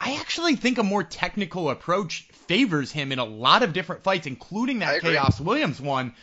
I 0.00 0.16
actually 0.16 0.56
think 0.56 0.78
a 0.78 0.82
more 0.82 1.02
technical 1.02 1.70
approach 1.70 2.22
favors 2.46 2.92
him 2.92 3.12
in 3.12 3.18
a 3.18 3.24
lot 3.24 3.62
of 3.62 3.72
different 3.72 4.04
fights, 4.04 4.26
including 4.26 4.78
that 4.80 5.02
Khaos 5.02 5.40
Williams 5.40 5.80
one. 5.80 6.14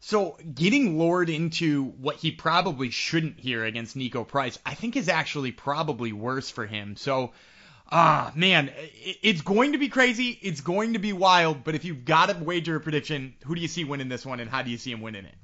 So 0.00 0.38
getting 0.54 0.98
lured 0.98 1.28
into 1.28 1.84
what 1.84 2.16
he 2.16 2.30
probably 2.30 2.90
shouldn't 2.90 3.38
hear 3.38 3.64
against 3.64 3.96
Niko 3.96 4.26
Price, 4.26 4.58
I 4.64 4.74
think 4.74 4.96
is 4.96 5.08
actually 5.08 5.52
probably 5.52 6.12
worse 6.12 6.50
for 6.50 6.66
him. 6.66 6.96
So, 6.96 7.32
ah, 7.92 8.32
man, 8.34 8.72
it's 9.22 9.42
going 9.42 9.72
to 9.72 9.78
be 9.78 9.88
crazy. 9.88 10.38
It's 10.40 10.62
going 10.62 10.94
to 10.94 10.98
be 10.98 11.12
wild. 11.12 11.64
But 11.64 11.74
if 11.74 11.84
you've 11.84 12.06
got 12.06 12.30
to 12.30 12.42
wager 12.42 12.76
a 12.76 12.80
prediction, 12.80 13.34
who 13.44 13.54
do 13.54 13.60
you 13.60 13.68
see 13.68 13.84
winning 13.84 14.08
this 14.08 14.24
one, 14.24 14.40
and 14.40 14.50
how 14.50 14.62
do 14.62 14.70
you 14.70 14.78
see 14.78 14.90
him 14.90 15.02
winning 15.02 15.26
it? 15.26 15.34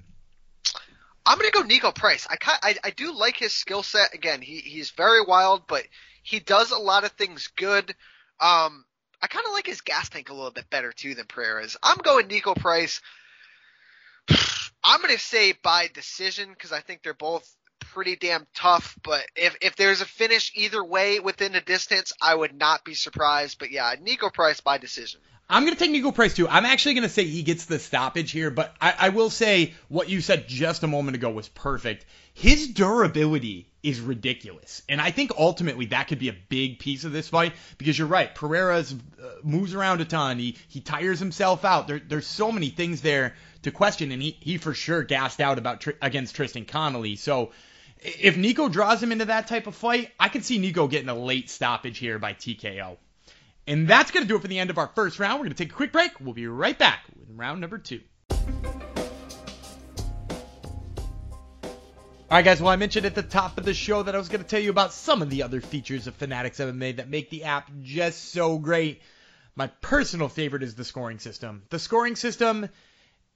I'm 1.26 1.38
gonna 1.38 1.50
go 1.50 1.64
Niko 1.64 1.93
Price. 1.93 2.26
I 2.31 2.37
I, 2.62 2.76
I 2.85 2.90
do 2.90 3.12
like 3.12 3.37
his 3.37 3.52
skill 3.52 3.83
set. 3.83 4.14
Again, 4.14 4.40
he 4.40 4.61
he's 4.61 4.90
very 4.90 5.25
wild, 5.25 5.66
but 5.66 5.85
he 6.26 6.40
does 6.40 6.73
a 6.73 6.78
lot 6.78 7.04
of 7.04 7.12
things 7.12 7.49
good. 7.56 7.88
Um, 8.40 8.85
I 9.23 9.28
kind 9.28 9.47
of 9.47 9.52
like 9.52 9.66
his 9.66 9.80
gas 9.80 10.09
tank 10.09 10.28
a 10.28 10.35
little 10.35 10.50
bit 10.50 10.68
better 10.68 10.92
too 10.92 11.14
than 11.14 11.26
Pereira's. 11.26 11.76
I'm 11.83 11.99
going 11.99 12.26
Niko 12.26 12.56
Price. 12.56 13.00
I'm 14.85 15.00
going 15.00 15.14
to 15.14 15.23
say 15.23 15.52
by 15.52 15.88
decision 15.92 16.50
because 16.50 16.73
I 16.73 16.80
think 16.80 17.02
they're 17.02 17.14
both 17.14 17.49
pretty 17.78 18.16
damn 18.16 18.47
tough. 18.54 18.99
But 19.04 19.25
if 19.37 19.56
if 19.61 19.76
there's 19.76 20.00
a 20.00 20.04
finish 20.04 20.50
either 20.56 20.83
way 20.83 21.21
within 21.21 21.52
the 21.52 21.61
distance, 21.61 22.12
I 22.21 22.35
would 22.35 22.54
not 22.59 22.85
be 22.85 22.95
surprised. 22.95 23.61
But 23.61 23.71
yeah, 23.71 23.95
Niko 23.95 24.33
Price 24.33 24.61
by 24.61 24.78
decision. 24.78 25.21
I'm 25.49 25.62
going 25.62 25.76
to 25.76 25.78
take 25.78 25.92
Niko 25.92 26.12
Price 26.12 26.35
too. 26.35 26.49
I'm 26.49 26.64
actually 26.64 26.95
going 26.95 27.04
to 27.04 27.09
say 27.09 27.25
he 27.25 27.45
gets 27.45 27.66
the 27.66 27.78
stoppage 27.78 28.33
here, 28.33 28.50
but 28.50 28.75
I, 28.80 28.95
I, 28.99 29.09
will 29.11 29.30
say 29.30 29.75
what 29.87 30.09
you 30.09 30.21
said 30.21 30.49
just 30.49 30.83
a 30.83 30.88
moment 30.88 31.14
ago 31.14 31.30
was 31.30 31.49
perfect. 31.49 32.04
His 32.35 32.66
durability 32.66 33.68
is 33.87 34.00
ridiculous, 34.00 34.83
and 34.88 35.00
I 35.00 35.11
think 35.12 35.31
ultimately 35.38 35.87
that 35.87 36.09
could 36.09 36.19
be 36.19 36.28
a 36.28 36.37
big 36.49 36.78
piece 36.81 37.05
of 37.05 37.12
this 37.12 37.28
fight 37.28 37.55
because 37.78 37.97
you're 37.99 38.09
right. 38.09 38.35
Pereira 38.35 38.78
uh, 38.78 38.85
moves 39.45 39.75
around 39.75 40.00
a 40.00 40.05
ton. 40.05 40.38
He 40.38 40.57
he 40.69 40.81
tires 40.81 41.21
himself 41.21 41.64
out. 41.64 41.87
There, 41.87 42.00
there's 42.00 42.26
so 42.26 42.50
many 42.50 42.71
things 42.71 43.00
there 43.00 43.35
to 43.62 43.71
question, 43.71 44.11
and 44.11 44.21
he 44.21 44.37
he 44.40 44.59
for 44.59 44.75
sure 44.75 45.05
gassed 45.05 45.40
out 45.40 45.59
about 45.59 45.87
against 46.02 46.35
Tristan 46.35 46.64
Connolly. 46.64 47.16
So. 47.16 47.52
If 47.99 48.37
Niko 48.37 48.71
draws 48.71 49.02
him 49.02 49.11
into 49.11 49.25
that 49.25 49.49
type 49.49 49.66
of 49.66 49.75
fight, 49.75 50.12
I 50.21 50.28
could 50.28 50.45
see 50.45 50.61
Niko 50.61 50.88
getting 50.88 51.09
a 51.09 51.14
late 51.14 51.49
stoppage 51.49 51.97
here 51.97 52.19
by 52.19 52.35
TKO. 52.35 52.99
And 53.66 53.88
that's 53.88 54.11
going 54.11 54.23
to 54.23 54.28
do 54.28 54.37
it 54.37 54.43
for 54.43 54.49
the 54.49 54.59
end 54.59 54.69
of 54.69 54.76
our 54.76 54.88
first 54.95 55.19
round. 55.19 55.40
We're 55.40 55.47
going 55.47 55.57
to 55.57 55.64
take 55.64 55.73
a 55.73 55.75
quick 55.75 55.93
break. 55.93 56.21
We'll 56.21 56.35
be 56.35 56.47
right 56.47 56.78
back 56.78 57.05
with 57.19 57.31
round 57.31 57.62
number 57.62 57.78
two. 57.78 58.02
All 62.28 62.37
right, 62.37 62.45
guys. 62.45 62.61
Well, 62.61 62.73
I 62.73 62.76
mentioned 62.76 63.06
at 63.06 63.14
the 63.14 63.23
top 63.23 63.56
of 63.56 63.64
the 63.64 63.73
show 63.73 64.02
that 64.02 64.16
I 64.16 64.18
was 64.18 64.28
going 64.28 64.42
to 64.42 64.49
tell 64.49 64.59
you 64.59 64.71
about 64.71 64.92
some 64.92 65.23
of 65.23 65.30
the 65.30 65.45
other 65.45 65.61
features 65.61 66.09
of 66.09 66.16
Fanatics 66.16 66.59
MMA 66.59 66.97
that 66.97 67.09
make 67.09 67.30
the 67.30 67.45
app 67.45 67.71
just 67.83 68.33
so 68.33 68.59
great. 68.59 69.00
My 69.54 69.68
personal 69.68 70.28
favorite 70.28 70.64
is 70.64 70.75
the 70.75 70.85
scoring 70.85 71.21
system. 71.21 71.62
The 71.71 71.78
scoring 71.78 72.16
system 72.16 72.68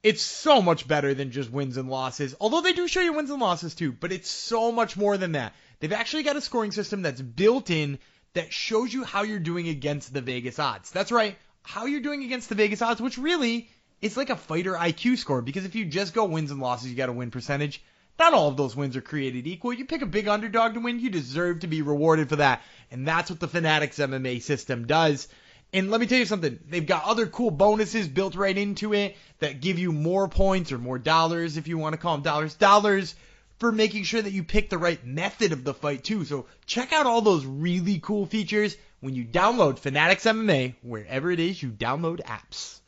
it's 0.03 0.23
so 0.23 0.61
much 0.61 0.89
better 0.89 1.15
than 1.15 1.31
just 1.31 1.53
wins 1.53 1.77
and 1.77 1.89
losses. 1.89 2.35
Although 2.41 2.63
they 2.63 2.73
do 2.73 2.89
show 2.89 3.01
you 3.01 3.13
wins 3.13 3.31
and 3.31 3.41
losses 3.41 3.77
too, 3.77 3.93
but 3.93 4.11
it's 4.11 4.29
so 4.29 4.73
much 4.73 4.97
more 4.97 5.17
than 5.17 5.33
that. 5.33 5.55
They've 5.79 5.93
actually 5.93 6.25
got 6.25 6.35
a 6.35 6.41
scoring 6.41 6.73
system 6.73 7.03
that's 7.03 7.21
built 7.21 7.71
in 7.71 8.01
that 8.33 8.53
shows 8.53 8.93
you 8.93 9.05
how 9.05 9.23
you're 9.23 9.39
doing 9.39 9.69
against 9.69 10.13
the 10.13 10.21
Vegas 10.21 10.59
odds. 10.59 10.91
That's 10.91 11.13
right, 11.13 11.37
how 11.63 11.87
you're 11.87 12.01
doing 12.01 12.25
against 12.25 12.49
the 12.49 12.57
Vegas 12.57 12.83
odds, 12.83 13.01
which 13.01 13.19
really 13.19 13.71
is 14.01 14.17
like 14.17 14.31
a 14.31 14.37
fighter 14.37 14.73
IQ 14.73 15.19
score 15.19 15.43
because 15.43 15.65
if 15.65 15.77
you 15.77 15.85
just 15.85 16.13
go 16.13 16.25
wins 16.25 16.51
and 16.51 16.61
losses, 16.61 16.91
you 16.91 16.97
got 16.97 17.09
a 17.09 17.13
win 17.13 17.31
percentage. 17.31 17.83
Not 18.21 18.35
all 18.35 18.49
of 18.49 18.59
those 18.59 18.77
wins 18.77 18.99
are 18.99 19.01
created 19.01 19.47
equal. 19.47 19.73
You 19.73 19.87
pick 19.87 20.03
a 20.03 20.07
big 20.07 20.29
underdog 20.29 20.75
to 20.75 20.81
win, 20.81 21.01
you 21.01 21.09
deserve 21.09 21.61
to 21.61 21.67
be 21.67 21.81
rewarded 21.81 22.29
for 22.29 22.37
that. 22.37 22.61
And 22.91 23.09
that's 23.09 23.31
what 23.31 23.41
the 23.41 23.49
Fanatics 23.49 23.99
MMA 23.99 24.43
system 24.43 24.87
does. 24.87 25.27
And 25.73 25.91
let 25.91 26.03
me 26.03 26.07
tell 26.07 26.19
you 26.19 26.27
something, 26.27 26.59
they've 26.69 26.87
got 26.87 27.05
other 27.05 27.27
cool 27.27 27.51
bonuses 27.51 28.07
built 28.09 28.35
right 28.35 28.59
into 28.59 28.93
it 28.93 29.17
that 29.39 29.63
give 29.63 29.79
you 29.79 29.91
more 29.91 30.29
points 30.29 30.71
or 30.71 30.77
more 30.77 30.99
dollars, 30.99 31.57
if 31.57 31.67
you 31.67 31.79
want 31.79 31.95
to 31.95 31.99
call 31.99 32.17
them 32.17 32.23
dollars, 32.23 32.55
dollars 32.55 33.15
for 33.59 33.73
making 33.73 34.05
sure 34.05 34.21
that 34.21 34.35
you 34.35 34.45
pick 34.45 34.69
the 34.69 34.77
right 34.77 35.03
method 35.03 35.53
of 35.53 35.65
the 35.65 35.73
fight 35.73 36.05
too. 36.05 36.27
So 36.27 36.45
check 36.67 36.93
out 36.93 37.07
all 37.07 37.23
those 37.23 37.47
really 37.47 38.01
cool 38.01 38.27
features 38.27 38.77
when 39.01 39.15
you 39.15 39.25
download 39.25 39.79
Fanatics 39.79 40.27
MMA, 40.27 40.75
wherever 40.83 41.31
it 41.31 41.41
is 41.41 41.63
you 41.63 41.71
download 41.71 42.21
apps. 42.25 42.80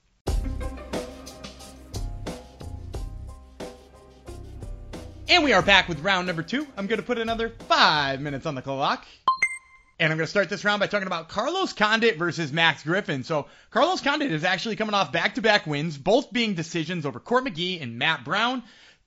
And 5.29 5.45
we 5.45 5.53
are 5.53 5.63
back 5.63 5.89
with 5.89 6.01
round 6.01 6.27
number 6.27 6.43
two. 6.43 6.67
I'm 6.77 6.89
going 6.89 7.01
to 7.01 7.07
put 7.07 7.19
another 7.19 7.49
five 7.49 8.21
minutes 8.21 8.45
on 8.45 8.55
the 8.55 8.63
clock. 8.63 9.07
And 10.01 10.13
I'm 10.13 10.19
going 10.19 10.27
to 10.27 10.31
start 10.31 10.51
this 10.51 10.65
round 10.65 10.81
by 10.81 10.89
talking 10.89 11.07
about 11.07 11.29
Carlos 11.29 11.73
Condit 11.73 12.19
versus 12.19 12.53
Max 12.53 12.83
Griffin. 12.83 13.23
So 13.23 13.47
Carlos 13.71 14.01
Condit 14.01 14.33
is 14.33 14.43
actually 14.43 14.77
coming 14.77 14.95
off 14.95 15.13
back-to-back 15.13 15.67
wins, 15.67 15.97
both 15.97 16.33
being 16.33 16.55
decisions 16.55 17.07
over 17.07 17.21
Court 17.21 17.45
McGee 17.45 17.81
and 17.81 17.99
Matt 17.99 18.25
Brown. 18.25 18.65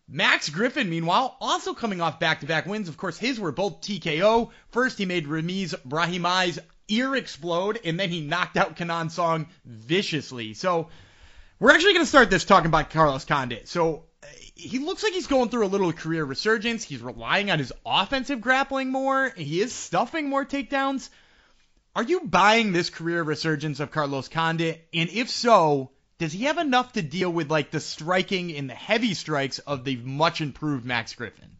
Max 0.07 0.49
Griffin, 0.49 0.89
meanwhile, 0.89 1.35
also 1.41 1.73
coming 1.73 1.99
off 1.99 2.19
back-to-back 2.19 2.65
wins. 2.65 2.87
Of 2.87 2.95
course, 2.95 3.17
his 3.17 3.39
were 3.39 3.51
both 3.51 3.81
TKO. 3.81 4.51
First, 4.69 4.97
he 4.97 5.05
made 5.05 5.27
Ramiz 5.27 5.75
Brahimaj's 5.85 6.59
ear 6.87 7.15
explode, 7.15 7.79
and 7.83 7.99
then 7.99 8.09
he 8.09 8.21
knocked 8.21 8.55
out 8.55 8.77
Kenan 8.77 9.09
Song 9.09 9.47
viciously. 9.65 10.53
So 10.53 10.87
we're 11.59 11.71
actually 11.71 11.93
going 11.93 12.05
to 12.05 12.09
start 12.09 12.29
this 12.29 12.45
talking 12.45 12.67
about 12.67 12.89
Carlos 12.89 13.25
Condit. 13.25 13.67
So 13.67 14.05
he 14.55 14.79
looks 14.79 15.03
like 15.03 15.13
he's 15.13 15.27
going 15.27 15.49
through 15.49 15.65
a 15.65 15.67
little 15.67 15.93
career 15.93 16.23
resurgence. 16.23 16.83
He's 16.83 17.01
relying 17.01 17.51
on 17.51 17.59
his 17.59 17.73
offensive 17.85 18.41
grappling 18.41 18.91
more. 18.91 19.29
He 19.29 19.61
is 19.61 19.73
stuffing 19.73 20.29
more 20.29 20.45
takedowns. 20.45 21.09
Are 21.95 22.03
you 22.03 22.21
buying 22.21 22.71
this 22.71 22.89
career 22.89 23.23
resurgence 23.23 23.79
of 23.79 23.91
Carlos 23.91 24.27
Condit? 24.27 24.87
And 24.93 25.09
if 25.09 25.29
so, 25.29 25.91
does 26.17 26.33
he 26.33 26.45
have 26.45 26.57
enough 26.57 26.93
to 26.93 27.01
deal 27.01 27.31
with 27.31 27.49
like 27.49 27.71
the 27.71 27.79
striking 27.79 28.55
and 28.55 28.69
the 28.69 28.75
heavy 28.75 29.13
strikes 29.13 29.59
of 29.59 29.83
the 29.83 29.95
much 29.97 30.41
improved 30.41 30.85
Max 30.85 31.13
Griffin? 31.13 31.57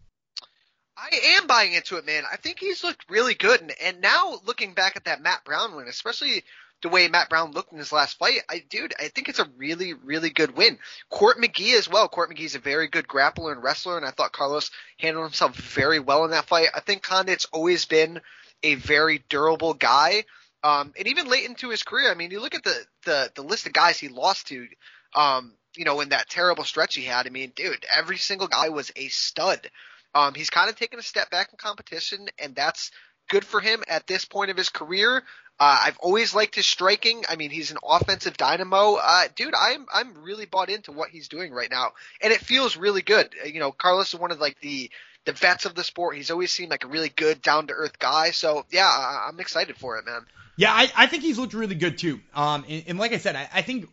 I 0.97 1.37
am 1.37 1.47
buying 1.47 1.73
into 1.73 1.97
it, 1.97 2.05
man. 2.05 2.23
I 2.31 2.37
think 2.37 2.59
he's 2.59 2.83
looked 2.83 3.09
really 3.09 3.33
good, 3.33 3.61
and, 3.61 3.73
and 3.81 4.01
now 4.01 4.39
looking 4.45 4.73
back 4.73 4.95
at 4.95 5.05
that 5.05 5.21
Matt 5.21 5.43
Brown 5.43 5.75
win, 5.75 5.87
especially 5.87 6.43
the 6.81 6.89
way 6.89 7.07
Matt 7.07 7.29
Brown 7.29 7.51
looked 7.51 7.71
in 7.71 7.79
his 7.79 7.91
last 7.91 8.17
fight, 8.17 8.41
I 8.49 8.63
dude, 8.69 8.93
I 8.99 9.07
think 9.07 9.29
it's 9.29 9.39
a 9.39 9.49
really, 9.57 9.93
really 9.93 10.29
good 10.29 10.55
win. 10.55 10.77
Court 11.09 11.37
McGee 11.37 11.77
as 11.77 11.89
well. 11.89 12.07
Court 12.07 12.29
McGee's 12.29 12.55
a 12.55 12.59
very 12.59 12.87
good 12.87 13.07
grappler 13.07 13.51
and 13.51 13.63
wrestler, 13.63 13.97
and 13.97 14.05
I 14.05 14.11
thought 14.11 14.33
Carlos 14.33 14.71
handled 14.99 15.25
himself 15.25 15.55
very 15.55 15.99
well 15.99 16.25
in 16.25 16.31
that 16.31 16.45
fight. 16.45 16.67
I 16.75 16.81
think 16.81 17.01
Condit's 17.01 17.45
always 17.45 17.85
been 17.85 18.21
a 18.63 18.75
very 18.75 19.23
durable 19.29 19.73
guy. 19.73 20.25
Um, 20.63 20.93
and 20.97 21.07
even 21.07 21.27
late 21.27 21.47
into 21.47 21.69
his 21.69 21.83
career, 21.83 22.11
I 22.11 22.15
mean, 22.15 22.31
you 22.31 22.39
look 22.39 22.55
at 22.55 22.63
the, 22.63 22.75
the, 23.05 23.31
the 23.35 23.43
list 23.43 23.67
of 23.67 23.73
guys 23.73 23.99
he 23.99 24.07
lost 24.07 24.47
to, 24.47 24.67
um, 25.15 25.53
you 25.75 25.85
know, 25.85 26.01
in 26.01 26.09
that 26.09 26.29
terrible 26.29 26.63
stretch 26.63 26.95
he 26.95 27.03
had. 27.03 27.27
I 27.27 27.29
mean, 27.29 27.51
dude, 27.55 27.85
every 27.95 28.17
single 28.17 28.47
guy 28.47 28.69
was 28.69 28.91
a 28.95 29.07
stud. 29.09 29.69
Um, 30.15 30.33
he's 30.33 30.49
kind 30.49 30.69
of 30.69 30.75
taken 30.75 30.97
a 30.97 31.03
step 31.03 31.29
back 31.29 31.49
in 31.51 31.57
competition, 31.57 32.27
and 32.39 32.55
that's 32.55 32.91
good 33.29 33.45
for 33.45 33.59
him 33.59 33.83
at 33.87 34.07
this 34.07 34.25
point 34.25 34.49
of 34.49 34.57
his 34.57 34.69
career. 34.69 35.23
Uh, 35.57 35.79
I've 35.83 35.97
always 35.99 36.35
liked 36.35 36.55
his 36.55 36.65
striking. 36.65 37.23
I 37.29 37.37
mean, 37.37 37.49
he's 37.49 37.71
an 37.71 37.77
offensive 37.83 38.35
dynamo. 38.35 38.95
Uh, 38.95 39.23
dude, 39.35 39.53
I'm 39.57 39.85
I'm 39.93 40.23
really 40.23 40.45
bought 40.45 40.69
into 40.69 40.91
what 40.91 41.09
he's 41.09 41.29
doing 41.29 41.53
right 41.53 41.71
now, 41.71 41.93
and 42.21 42.33
it 42.33 42.41
feels 42.41 42.75
really 42.75 43.01
good. 43.01 43.29
Uh, 43.41 43.47
you 43.47 43.59
know, 43.59 43.71
Carlos 43.71 44.13
is 44.13 44.19
one 44.19 44.31
of 44.31 44.39
like 44.39 44.59
the 44.59 44.91
the 45.23 45.31
vets 45.31 45.65
of 45.65 45.73
the 45.73 45.83
sport. 45.83 46.17
He's 46.17 46.29
always 46.29 46.51
seemed 46.51 46.71
like 46.71 46.83
a 46.83 46.87
really 46.87 47.09
good, 47.09 47.41
down 47.41 47.67
to 47.67 47.73
earth 47.73 47.99
guy. 47.99 48.31
So 48.31 48.65
yeah, 48.69 48.85
I, 48.85 49.29
am 49.29 49.39
excited 49.39 49.77
for 49.77 49.97
it, 49.97 50.05
man. 50.05 50.25
Yeah, 50.57 50.71
I, 50.73 50.91
I 50.95 51.07
think 51.07 51.23
he's 51.23 51.37
looked 51.37 51.53
really 51.53 51.75
good 51.75 51.97
too. 51.97 52.19
Um, 52.33 52.65
and, 52.67 52.83
and 52.87 52.99
like 52.99 53.13
I 53.13 53.17
said, 53.17 53.35
I, 53.35 53.49
I 53.53 53.61
think 53.61 53.89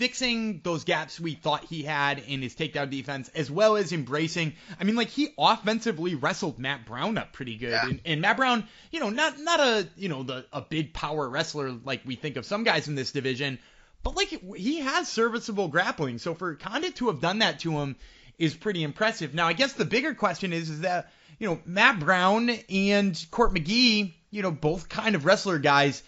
fixing 0.00 0.62
those 0.64 0.84
gaps 0.84 1.20
we 1.20 1.34
thought 1.34 1.62
he 1.62 1.82
had 1.82 2.18
in 2.20 2.40
his 2.40 2.54
takedown 2.54 2.88
defense, 2.88 3.28
as 3.34 3.50
well 3.50 3.76
as 3.76 3.92
embracing. 3.92 4.54
I 4.80 4.84
mean, 4.84 4.96
like 4.96 5.08
he 5.08 5.34
offensively 5.36 6.14
wrestled 6.14 6.58
Matt 6.58 6.86
Brown 6.86 7.18
up 7.18 7.34
pretty 7.34 7.56
good, 7.56 7.72
yeah. 7.72 7.86
and, 7.86 8.00
and, 8.06 8.22
Matt 8.22 8.38
Brown, 8.38 8.66
you 8.90 8.98
know, 8.98 9.10
not 9.10 9.38
not 9.38 9.60
a 9.60 9.86
you 9.98 10.08
know 10.08 10.22
the 10.22 10.46
a 10.54 10.62
big 10.62 10.94
power 10.94 11.28
wrestler 11.28 11.70
like 11.84 12.00
we 12.06 12.16
think 12.16 12.38
of 12.38 12.46
some 12.46 12.64
guys 12.64 12.88
in 12.88 12.94
this 12.94 13.12
division, 13.12 13.58
but 14.02 14.16
like 14.16 14.28
he 14.56 14.78
has 14.78 15.06
serviceable 15.06 15.68
grappling. 15.68 16.16
So 16.16 16.32
for 16.32 16.54
Condit 16.54 16.96
to 16.96 17.08
have 17.08 17.20
done 17.20 17.40
that 17.40 17.60
to 17.60 17.72
him 17.72 17.96
is 18.38 18.54
pretty 18.54 18.82
impressive. 18.82 19.34
Now, 19.34 19.48
I 19.48 19.52
guess 19.52 19.74
the 19.74 19.84
bigger 19.84 20.14
question 20.14 20.54
is 20.54 20.70
is 20.70 20.80
that 20.80 21.12
you 21.38 21.46
know 21.46 21.60
Matt 21.66 22.00
Brown 22.00 22.48
and 22.70 23.26
Court 23.30 23.52
McGee, 23.52 24.14
you 24.30 24.40
know, 24.40 24.50
both 24.50 24.88
kind 24.88 25.14
of 25.14 25.26
wrestler 25.26 25.58
guys. 25.58 26.02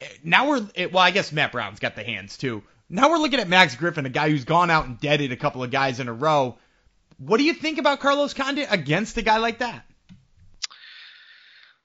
Eh, 0.00 0.08
now 0.24 0.48
we're 0.48 0.66
eh, 0.74 0.88
well, 0.90 1.04
I 1.04 1.12
guess 1.12 1.30
Matt 1.30 1.52
Brown's 1.52 1.78
got 1.78 1.94
the 1.94 2.02
hands 2.02 2.36
too. 2.36 2.64
Now 2.94 3.08
we're 3.08 3.16
looking 3.16 3.40
at 3.40 3.48
Max 3.48 3.74
Griffin, 3.74 4.04
a 4.04 4.10
guy 4.10 4.28
who's 4.28 4.44
gone 4.44 4.70
out 4.70 4.84
and 4.84 5.00
deaded 5.00 5.32
a 5.32 5.36
couple 5.36 5.64
of 5.64 5.70
guys 5.70 5.98
in 5.98 6.08
a 6.08 6.12
row. 6.12 6.58
What 7.16 7.38
do 7.38 7.44
you 7.44 7.54
think 7.54 7.78
about 7.78 8.00
Carlos 8.00 8.34
Condit 8.34 8.68
against 8.70 9.16
a 9.16 9.22
guy 9.22 9.38
like 9.38 9.60
that? 9.60 9.86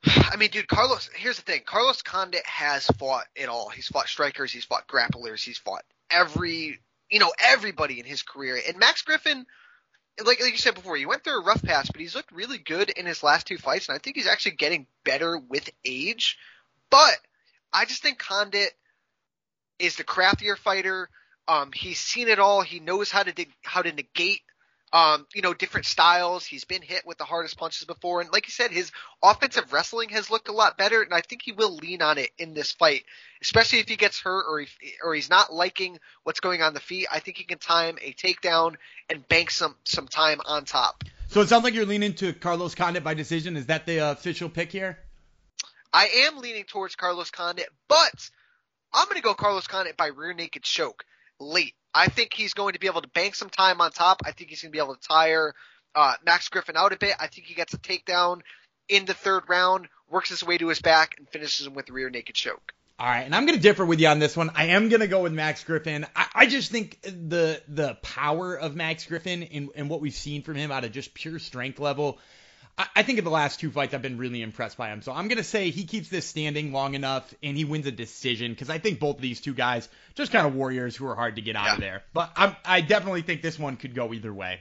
I 0.05 0.35
mean, 0.35 0.51
dude, 0.51 0.67
Carlos. 0.67 1.09
Here's 1.15 1.37
the 1.37 1.43
thing: 1.43 1.61
Carlos 1.65 2.01
Condit 2.01 2.45
has 2.45 2.87
fought 2.87 3.23
it 3.37 3.47
all. 3.47 3.69
He's 3.69 3.87
fought 3.87 4.09
strikers. 4.09 4.51
He's 4.51 4.65
fought 4.65 4.85
grapplers. 4.85 5.41
He's 5.41 5.57
fought 5.57 5.85
every, 6.11 6.77
you 7.09 7.19
know, 7.19 7.31
everybody 7.39 8.01
in 8.01 8.05
his 8.05 8.21
career. 8.21 8.59
And 8.67 8.77
Max 8.77 9.01
Griffin, 9.03 9.45
like 10.25 10.41
like 10.41 10.51
you 10.51 10.57
said 10.57 10.75
before, 10.75 10.97
he 10.97 11.05
went 11.05 11.23
through 11.23 11.39
a 11.39 11.45
rough 11.45 11.63
patch, 11.63 11.87
but 11.89 12.01
he's 12.01 12.15
looked 12.15 12.33
really 12.33 12.57
good 12.57 12.89
in 12.89 13.05
his 13.05 13.23
last 13.23 13.47
two 13.47 13.57
fights, 13.57 13.87
and 13.87 13.95
I 13.95 13.99
think 13.99 14.17
he's 14.17 14.27
actually 14.27 14.57
getting 14.57 14.87
better 15.05 15.37
with 15.37 15.69
age. 15.85 16.37
But 16.89 17.17
I 17.71 17.85
just 17.85 18.03
think 18.03 18.19
Condit 18.19 18.73
is 19.79 19.95
the 19.95 20.03
craftier 20.03 20.55
fighter. 20.55 21.09
Um, 21.47 21.71
he's 21.73 21.99
seen 21.99 22.27
it 22.27 22.39
all. 22.39 22.61
He 22.61 22.79
knows 22.79 23.09
how 23.09 23.23
to 23.23 23.31
dig, 23.31 23.49
how 23.63 23.81
to 23.81 23.91
negate, 23.91 24.41
um, 24.91 25.25
you 25.33 25.41
know, 25.41 25.53
different 25.53 25.85
styles. 25.85 26.45
He's 26.45 26.65
been 26.65 26.81
hit 26.81 27.05
with 27.05 27.17
the 27.17 27.23
hardest 27.23 27.57
punches 27.57 27.85
before, 27.85 28.21
and 28.21 28.29
like 28.31 28.47
you 28.47 28.51
said, 28.51 28.71
his 28.71 28.91
offensive 29.23 29.71
wrestling 29.71 30.09
has 30.09 30.29
looked 30.29 30.49
a 30.49 30.53
lot 30.53 30.77
better. 30.77 31.01
And 31.01 31.13
I 31.13 31.21
think 31.21 31.41
he 31.43 31.53
will 31.53 31.75
lean 31.75 32.01
on 32.01 32.17
it 32.17 32.31
in 32.37 32.53
this 32.53 32.71
fight, 32.73 33.03
especially 33.41 33.79
if 33.79 33.87
he 33.87 33.95
gets 33.95 34.19
hurt 34.19 34.45
or 34.49 34.61
if 34.61 34.77
or 35.03 35.15
he's 35.15 35.29
not 35.29 35.53
liking 35.53 35.99
what's 36.23 36.39
going 36.41 36.61
on 36.61 36.73
the 36.73 36.79
feet. 36.79 37.07
I 37.11 37.19
think 37.19 37.37
he 37.37 37.43
can 37.43 37.59
time 37.59 37.97
a 38.01 38.13
takedown 38.13 38.75
and 39.09 39.27
bank 39.27 39.51
some 39.51 39.75
some 39.85 40.07
time 40.07 40.41
on 40.45 40.65
top. 40.65 41.03
So 41.29 41.41
it 41.41 41.49
sounds 41.49 41.63
like 41.63 41.73
you're 41.73 41.85
leaning 41.85 42.13
to 42.15 42.33
Carlos 42.33 42.73
Condit 42.75 43.03
by 43.03 43.13
decision. 43.13 43.57
Is 43.57 43.65
that 43.65 43.85
the 43.85 44.11
official 44.11 44.49
pick 44.49 44.71
here? 44.71 44.97
I 45.93 46.27
am 46.27 46.39
leaning 46.39 46.63
towards 46.65 46.95
Carlos 46.95 47.31
Condit, 47.31 47.69
but 47.87 48.29
I'm 48.93 49.05
going 49.05 49.17
to 49.17 49.21
go 49.21 49.33
Carlos 49.33 49.67
Condit 49.67 49.97
by 49.97 50.07
rear 50.07 50.33
naked 50.33 50.63
choke 50.63 51.03
late. 51.39 51.75
I 51.93 52.07
think 52.07 52.33
he's 52.33 52.53
going 52.53 52.73
to 52.73 52.79
be 52.79 52.87
able 52.87 53.01
to 53.01 53.09
bank 53.09 53.35
some 53.35 53.49
time 53.49 53.81
on 53.81 53.91
top. 53.91 54.21
I 54.25 54.31
think 54.31 54.49
he's 54.49 54.61
going 54.61 54.71
to 54.71 54.75
be 54.75 54.83
able 54.83 54.95
to 54.95 55.07
tire 55.07 55.53
uh, 55.95 56.13
Max 56.25 56.49
Griffin 56.49 56.77
out 56.77 56.93
a 56.93 56.97
bit. 56.97 57.15
I 57.19 57.27
think 57.27 57.47
he 57.47 57.53
gets 57.53 57.73
a 57.73 57.77
takedown 57.77 58.41
in 58.87 59.05
the 59.05 59.13
third 59.13 59.43
round, 59.47 59.87
works 60.09 60.29
his 60.29 60.43
way 60.43 60.57
to 60.57 60.67
his 60.67 60.81
back, 60.81 61.15
and 61.17 61.27
finishes 61.29 61.65
him 61.65 61.73
with 61.73 61.89
rear 61.89 62.09
naked 62.09 62.35
choke. 62.35 62.73
All 62.99 63.07
right, 63.07 63.21
and 63.21 63.35
I'm 63.35 63.45
going 63.45 63.57
to 63.57 63.61
differ 63.61 63.85
with 63.85 63.99
you 63.99 64.07
on 64.07 64.17
this 64.17 64.35
one. 64.35 64.49
I 64.55 64.67
am 64.67 64.89
going 64.89 65.01
to 65.01 65.07
go 65.07 65.21
with 65.21 65.31
Max 65.31 65.63
Griffin. 65.63 66.07
I, 66.15 66.27
I, 66.33 66.45
just 66.47 66.71
think 66.71 66.99
the 67.03 67.61
the 67.67 67.93
power 68.01 68.55
of 68.55 68.75
Max 68.75 69.05
Griffin 69.05 69.43
and, 69.43 69.69
and 69.75 69.87
what 69.87 70.01
we've 70.01 70.15
seen 70.15 70.41
from 70.41 70.55
him 70.55 70.71
out 70.71 70.83
of 70.83 70.91
just 70.91 71.13
pure 71.13 71.37
strength 71.37 71.79
level 71.79 72.17
I 72.77 73.01
think 73.01 73.17
in 73.17 73.25
the 73.25 73.31
last 73.31 73.59
two 73.59 73.71
fights, 73.71 73.95
I've 73.95 74.03
been 74.03 74.19
really 74.19 74.43
impressed 74.43 74.77
by 74.77 74.89
him. 74.89 75.01
So 75.01 75.11
I'm 75.11 75.27
going 75.27 75.39
to 75.39 75.43
say 75.43 75.71
he 75.71 75.85
keeps 75.85 76.09
this 76.09 76.27
standing 76.27 76.71
long 76.71 76.93
enough 76.93 77.33
and 77.41 77.57
he 77.57 77.65
wins 77.65 77.87
a 77.87 77.91
decision 77.91 78.51
because 78.51 78.69
I 78.69 78.77
think 78.77 78.99
both 78.99 79.15
of 79.15 79.21
these 79.21 79.41
two 79.41 79.55
guys, 79.55 79.89
just 80.13 80.31
kind 80.31 80.45
of 80.45 80.53
warriors 80.53 80.95
who 80.95 81.07
are 81.07 81.15
hard 81.15 81.37
to 81.37 81.41
get 81.41 81.55
out 81.55 81.65
yeah. 81.65 81.73
of 81.73 81.79
there. 81.79 82.03
But 82.13 82.31
I'm, 82.35 82.55
I 82.63 82.81
definitely 82.81 83.23
think 83.23 83.41
this 83.41 83.57
one 83.57 83.77
could 83.77 83.95
go 83.95 84.13
either 84.13 84.31
way. 84.31 84.59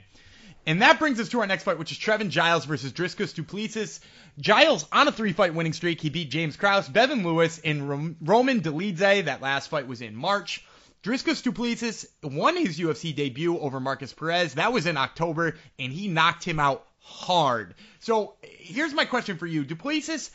And 0.67 0.81
that 0.81 0.99
brings 0.99 1.21
us 1.21 1.29
to 1.29 1.41
our 1.41 1.47
next 1.47 1.65
fight, 1.65 1.79
which 1.79 1.93
is 1.93 1.99
Trevin 1.99 2.31
Giles 2.31 2.65
versus 2.65 2.93
Dricus 2.93 3.35
Du 3.35 3.45
Plessis. 3.45 4.01
Giles 4.41 4.87
on 4.91 5.09
a 5.09 5.13
three-fight 5.13 5.55
winning 5.55 5.75
streak. 5.75 6.01
He 6.01 6.09
beat 6.09 6.31
James 6.31 6.57
Krause, 6.57 6.89
Bevon 6.89 7.23
Lewis, 7.23 7.61
and 7.63 8.17
Roman 8.21 8.61
Dolidze. 8.61 9.27
That 9.27 9.43
last 9.43 9.69
fight 9.69 9.87
was 9.87 10.01
in 10.01 10.17
March. 10.17 10.65
Dricus 11.03 11.43
Du 11.43 11.53
Plessis 11.53 12.07
won 12.23 12.57
his 12.57 12.81
UFC 12.81 13.15
debut 13.15 13.59
over 13.59 13.79
Markus 13.79 14.13
Perez. 14.13 14.55
That 14.55 14.73
was 14.73 14.87
in 14.87 14.97
October, 14.97 15.57
and 15.79 15.93
he 15.93 16.09
knocked 16.09 16.43
him 16.43 16.59
out 16.59 16.85
hard. 17.07 17.75
So 18.01 18.35
here's 18.43 18.93
my 18.93 19.05
question 19.05 19.39
for 19.39 19.47
you. 19.47 19.65
Du 19.65 19.77
Plessis, 19.77 20.31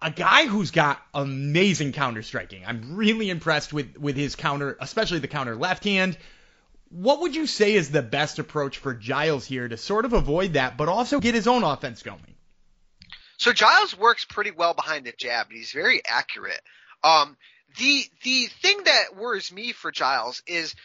a 0.00 0.10
guy 0.10 0.46
who's 0.46 0.70
got 0.70 1.02
amazing 1.12 1.92
counter 1.92 2.22
striking. 2.22 2.62
I'm 2.64 2.94
really 2.94 3.30
impressed 3.30 3.72
with, 3.72 3.98
with 3.98 4.16
his 4.16 4.36
counter, 4.36 4.76
especially 4.80 5.18
the 5.18 5.28
counter 5.28 5.56
left 5.56 5.84
hand. 5.84 6.16
What 6.90 7.20
would 7.20 7.34
you 7.34 7.46
say 7.46 7.74
is 7.74 7.90
the 7.90 8.02
best 8.02 8.38
approach 8.38 8.78
for 8.78 8.94
Giles 8.94 9.44
here 9.44 9.66
to 9.66 9.76
sort 9.76 10.04
of 10.04 10.12
avoid 10.12 10.52
that, 10.52 10.76
but 10.76 10.88
also 10.88 11.18
get 11.18 11.34
his 11.34 11.48
own 11.48 11.64
offense 11.64 12.02
going? 12.02 12.34
So 13.36 13.52
Giles 13.52 13.98
works 13.98 14.24
pretty 14.24 14.52
well 14.52 14.74
behind 14.74 15.04
the 15.04 15.12
jab. 15.16 15.48
He's 15.50 15.72
very 15.72 16.00
accurate. 16.06 16.60
Um, 17.02 17.36
the 17.78 18.04
the 18.22 18.46
thing 18.62 18.84
that 18.84 19.16
worries 19.16 19.52
me 19.52 19.72
for 19.72 19.90
Giles 19.90 20.42
is 20.46 20.76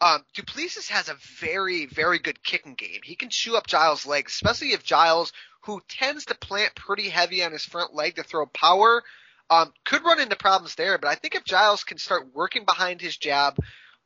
um, 0.00 0.24
Du 0.34 0.42
Plessis 0.42 0.88
has 0.88 1.08
a 1.08 1.16
very 1.40 1.86
very 1.86 2.18
good 2.18 2.42
kicking 2.42 2.74
game. 2.74 3.00
He 3.02 3.16
can 3.16 3.30
chew 3.30 3.56
up 3.56 3.66
Giles' 3.66 4.06
legs, 4.06 4.32
especially 4.32 4.72
if 4.72 4.84
Giles, 4.84 5.32
who 5.62 5.80
tends 5.88 6.26
to 6.26 6.34
plant 6.34 6.74
pretty 6.74 7.08
heavy 7.08 7.42
on 7.42 7.52
his 7.52 7.64
front 7.64 7.94
leg 7.94 8.16
to 8.16 8.22
throw 8.22 8.46
power, 8.46 9.02
um, 9.50 9.72
could 9.84 10.04
run 10.04 10.20
into 10.20 10.36
problems 10.36 10.74
there. 10.74 10.98
But 10.98 11.08
I 11.08 11.14
think 11.14 11.34
if 11.34 11.44
Giles 11.44 11.84
can 11.84 11.98
start 11.98 12.34
working 12.34 12.64
behind 12.64 13.00
his 13.00 13.16
jab, 13.16 13.56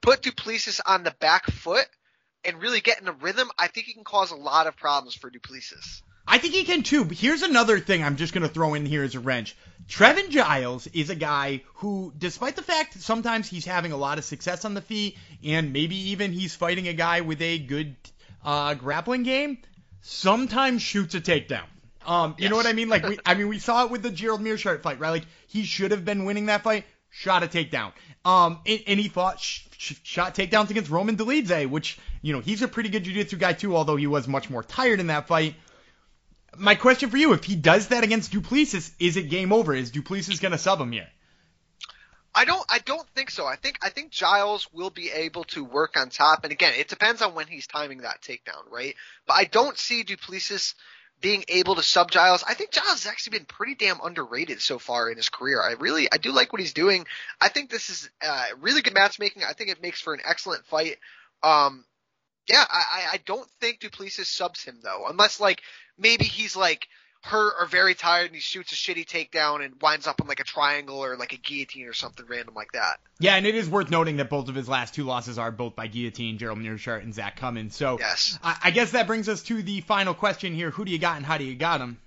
put 0.01 0.23
Du 0.23 0.33
Plessis 0.33 0.81
on 0.81 1.05
the 1.05 1.15
back 1.21 1.47
foot, 1.47 1.87
and 2.45 2.61
really 2.61 2.81
get 2.81 3.01
in 3.01 3.09
a 3.09 3.13
rhythm, 3.13 3.51
I 3.59 3.69
think 3.69 3.87
he 3.87 3.95
can 3.95 4.05
cause 4.05 4.31
a 4.31 4.37
lot 4.37 4.67
of 4.67 4.77
problems 4.77 5.15
for 5.15 5.31
Du 5.31 5.41
Plessis. 5.41 6.03
I 6.27 6.39
think 6.39 6.55
he 6.55 6.65
can 6.65 6.83
too. 6.83 7.05
But 7.05 7.17
here's 7.17 7.43
another 7.43 7.81
thing 7.81 8.03
I'm 8.03 8.17
just 8.17 8.33
going 8.33 8.47
to 8.47 8.53
throw 8.53 8.75
in 8.75 8.87
here 8.87 9.03
as 9.03 9.15
a 9.15 9.21
wrench. 9.21 9.57
Trevin 9.89 10.31
Giles 10.31 10.87
is 10.87 11.11
a 11.11 11.15
guy 11.15 11.63
who, 11.75 12.13
despite 12.17 12.57
the 12.57 12.63
fact 12.63 12.95
that 12.95 13.03
sometimes 13.03 13.49
he's 13.49 13.65
having 13.65 13.93
a 13.93 13.97
lot 13.97 14.19
of 14.19 14.25
success 14.25 14.65
on 14.65 14.75
the 14.75 14.81
feet, 14.81 15.19
and 15.45 15.73
maybe 15.73 16.11
even 16.11 16.33
he's 16.33 16.55
fighting 16.55 16.89
a 16.89 16.93
guy 16.93 17.21
with 17.23 17.43
a 17.43 17.59
good 17.59 17.97
uh, 18.45 18.75
grappling 18.75 19.25
game, 19.25 19.59
sometimes 20.01 20.83
shoots 20.83 21.15
a 21.15 21.21
takedown. 21.21 21.65
Um, 22.07 22.35
you 22.39 22.45
yes. 22.45 22.51
know 22.51 22.57
what 22.57 22.67
I 22.67 22.73
mean? 22.73 22.89
Like, 22.89 23.07
we, 23.07 23.19
I 23.27 23.35
mean, 23.35 23.49
we 23.49 23.59
saw 23.59 23.85
it 23.85 23.91
with 23.91 24.03
the 24.03 24.11
Gerald 24.11 24.41
Meerschaert 24.41 24.83
fight, 24.83 24.99
right? 24.99 25.11
Like, 25.11 25.27
he 25.49 25.65
should 25.65 25.91
have 25.91 26.05
been 26.05 26.25
winning 26.25 26.47
that 26.47 26.63
fight, 26.63 26.85
shot 27.11 27.43
a 27.43 27.47
takedown. 27.47 27.93
Um, 28.25 28.61
and, 28.67 28.81
and 28.87 29.01
he 29.01 29.09
fought 29.09 29.41
sh- 29.41 29.63
sh- 29.79 29.95
shot 30.03 30.35
takedowns 30.35 30.71
against 30.71 30.91
Roman 30.91 31.17
Dolidze, 31.17 31.69
which, 31.69 31.99
you 32.21 32.33
know, 32.33 32.41
he's 32.41 32.63
a 32.63 32.69
pretty 32.69 32.89
good 32.89 33.05
jiu-jitsu 33.05 33.37
guy 33.37 33.53
too, 33.53 33.77
although 33.77 33.97
he 33.97 34.07
was 34.07 34.27
much 34.29 34.49
more 34.49 34.63
tired 34.63 35.01
in 35.01 35.09
that 35.09 35.27
fight 35.29 35.55
my 36.57 36.75
question 36.75 37.11
for 37.11 37.17
you: 37.17 37.33
If 37.33 37.45
he 37.45 37.57
does 37.57 37.89
that 37.89 38.05
against 38.05 38.33
Du 38.33 38.41
Plessis, 38.41 38.93
is 38.99 39.17
it 39.17 39.31
game 39.31 39.53
over? 39.53 39.75
Is 39.75 39.91
Du 39.91 40.03
Plessis 40.03 40.41
going 40.41 40.53
to 40.53 40.59
sub 40.59 40.81
him 40.81 40.93
here? 40.93 41.09
I 42.35 42.45
don't. 42.45 42.65
I 42.71 42.79
don't 42.79 43.09
think 43.11 43.31
so. 43.31 43.47
I 43.47 43.57
think. 43.57 43.79
I 43.83 43.91
think 43.91 44.11
Giles 44.11 44.69
will 44.73 44.91
be 44.91 45.11
able 45.11 45.45
to 45.45 45.65
work 45.65 45.97
on 45.97 46.09
top. 46.09 46.45
And 46.45 46.53
again, 46.53 46.73
it 46.79 46.89
depends 46.89 47.21
on 47.23 47.35
when 47.35 47.47
he's 47.47 47.67
timing 47.67 47.99
that 47.99 48.23
takedown, 48.23 48.71
right? 48.71 48.95
But 49.27 49.35
I 49.35 49.45
don't 49.45 49.77
see 49.77 50.03
Du 50.03 50.17
Plessis 50.17 50.75
being 51.21 51.45
able 51.49 51.77
to 51.77 51.83
sub 51.83 52.11
Giles. 52.11 52.43
I 52.47 52.55
think 52.55 52.73
Giles 52.73 53.05
has 53.05 53.07
actually 53.07 53.39
been 53.39 53.47
pretty 53.47 53.75
damn 53.75 54.01
underrated 54.03 54.61
so 54.61 54.79
far 54.79 55.09
in 55.09 55.17
his 55.17 55.29
career. 55.29 55.63
I 55.63 55.75
really, 55.75 56.09
I 56.11 56.17
do 56.17 56.33
like 56.33 56.53
what 56.53 56.61
he's 56.61 56.73
doing. 56.73 57.07
I 57.41 57.49
think 57.49 57.71
this 57.71 57.91
is 57.91 58.11
uh, 58.21 58.47
really 58.61 58.83
good 58.83 58.95
matchmaking. 58.95 59.45
I 59.45 59.53
think 59.53 59.71
it 59.71 59.81
makes 59.81 60.01
for 60.01 60.15
an 60.15 60.21
excellent 60.25 60.67
fight. 60.67 60.97
Um, 61.43 61.85
yeah, 62.49 62.65
I, 62.69 63.11
I 63.13 63.21
don't 63.25 63.49
think 63.61 63.79
Du 63.81 63.89
Plessis 63.89 64.29
subs 64.29 64.65
him 64.65 64.81
though, 64.83 65.07
unless 65.09 65.39
like 65.39 65.63
maybe 66.03 66.25
he's 66.25 66.57
like 66.57 66.89
hurt 67.25 67.55
or 67.61 67.67
very 67.67 67.95
tired 67.95 68.27
and 68.27 68.35
he 68.35 68.41
shoots 68.41 68.73
a 68.73 68.75
shitty 68.75 69.07
takedown 69.07 69.65
and 69.65 69.81
winds 69.81 70.09
up 70.09 70.21
on 70.21 70.27
like 70.27 70.41
a 70.41 70.45
triangle 70.45 70.99
or 70.99 71.17
like 71.17 71.33
a 71.33 71.37
guillotine 71.37 71.87
or 71.87 71.93
something 71.93 72.27
random 72.27 72.55
like 72.55 72.73
that. 72.73 72.99
Yeah, 73.21 73.37
and 73.37 73.47
it 73.47 73.55
is 73.55 73.71
worth 73.71 73.91
noting 73.91 74.17
that 74.17 74.29
both 74.29 74.49
of 74.49 74.57
his 74.57 74.69
last 74.69 74.95
two 74.95 75.05
losses 75.05 75.39
are 75.39 75.53
both 75.53 75.77
by 75.77 75.87
guillotine, 75.87 76.39
Gerald 76.39 76.59
Meerschaert 76.59 77.03
and 77.05 77.15
Zak 77.15 77.37
Cummings. 77.37 77.77
So 77.77 77.99
yes. 78.01 78.39
I, 78.43 78.57
I 78.65 78.71
guess 78.73 78.91
that 78.91 79.07
brings 79.07 79.29
us 79.29 79.45
to 79.45 79.63
the 79.63 79.81
final 79.83 80.15
question 80.15 80.53
here. 80.53 80.71
Who 80.71 80.85
do 80.85 80.91
you 80.91 80.99
got 80.99 81.17
and 81.17 81.25
how 81.25 81.39
do 81.39 81.45
you 81.45 81.55
got 81.55 81.81
him? 81.81 81.99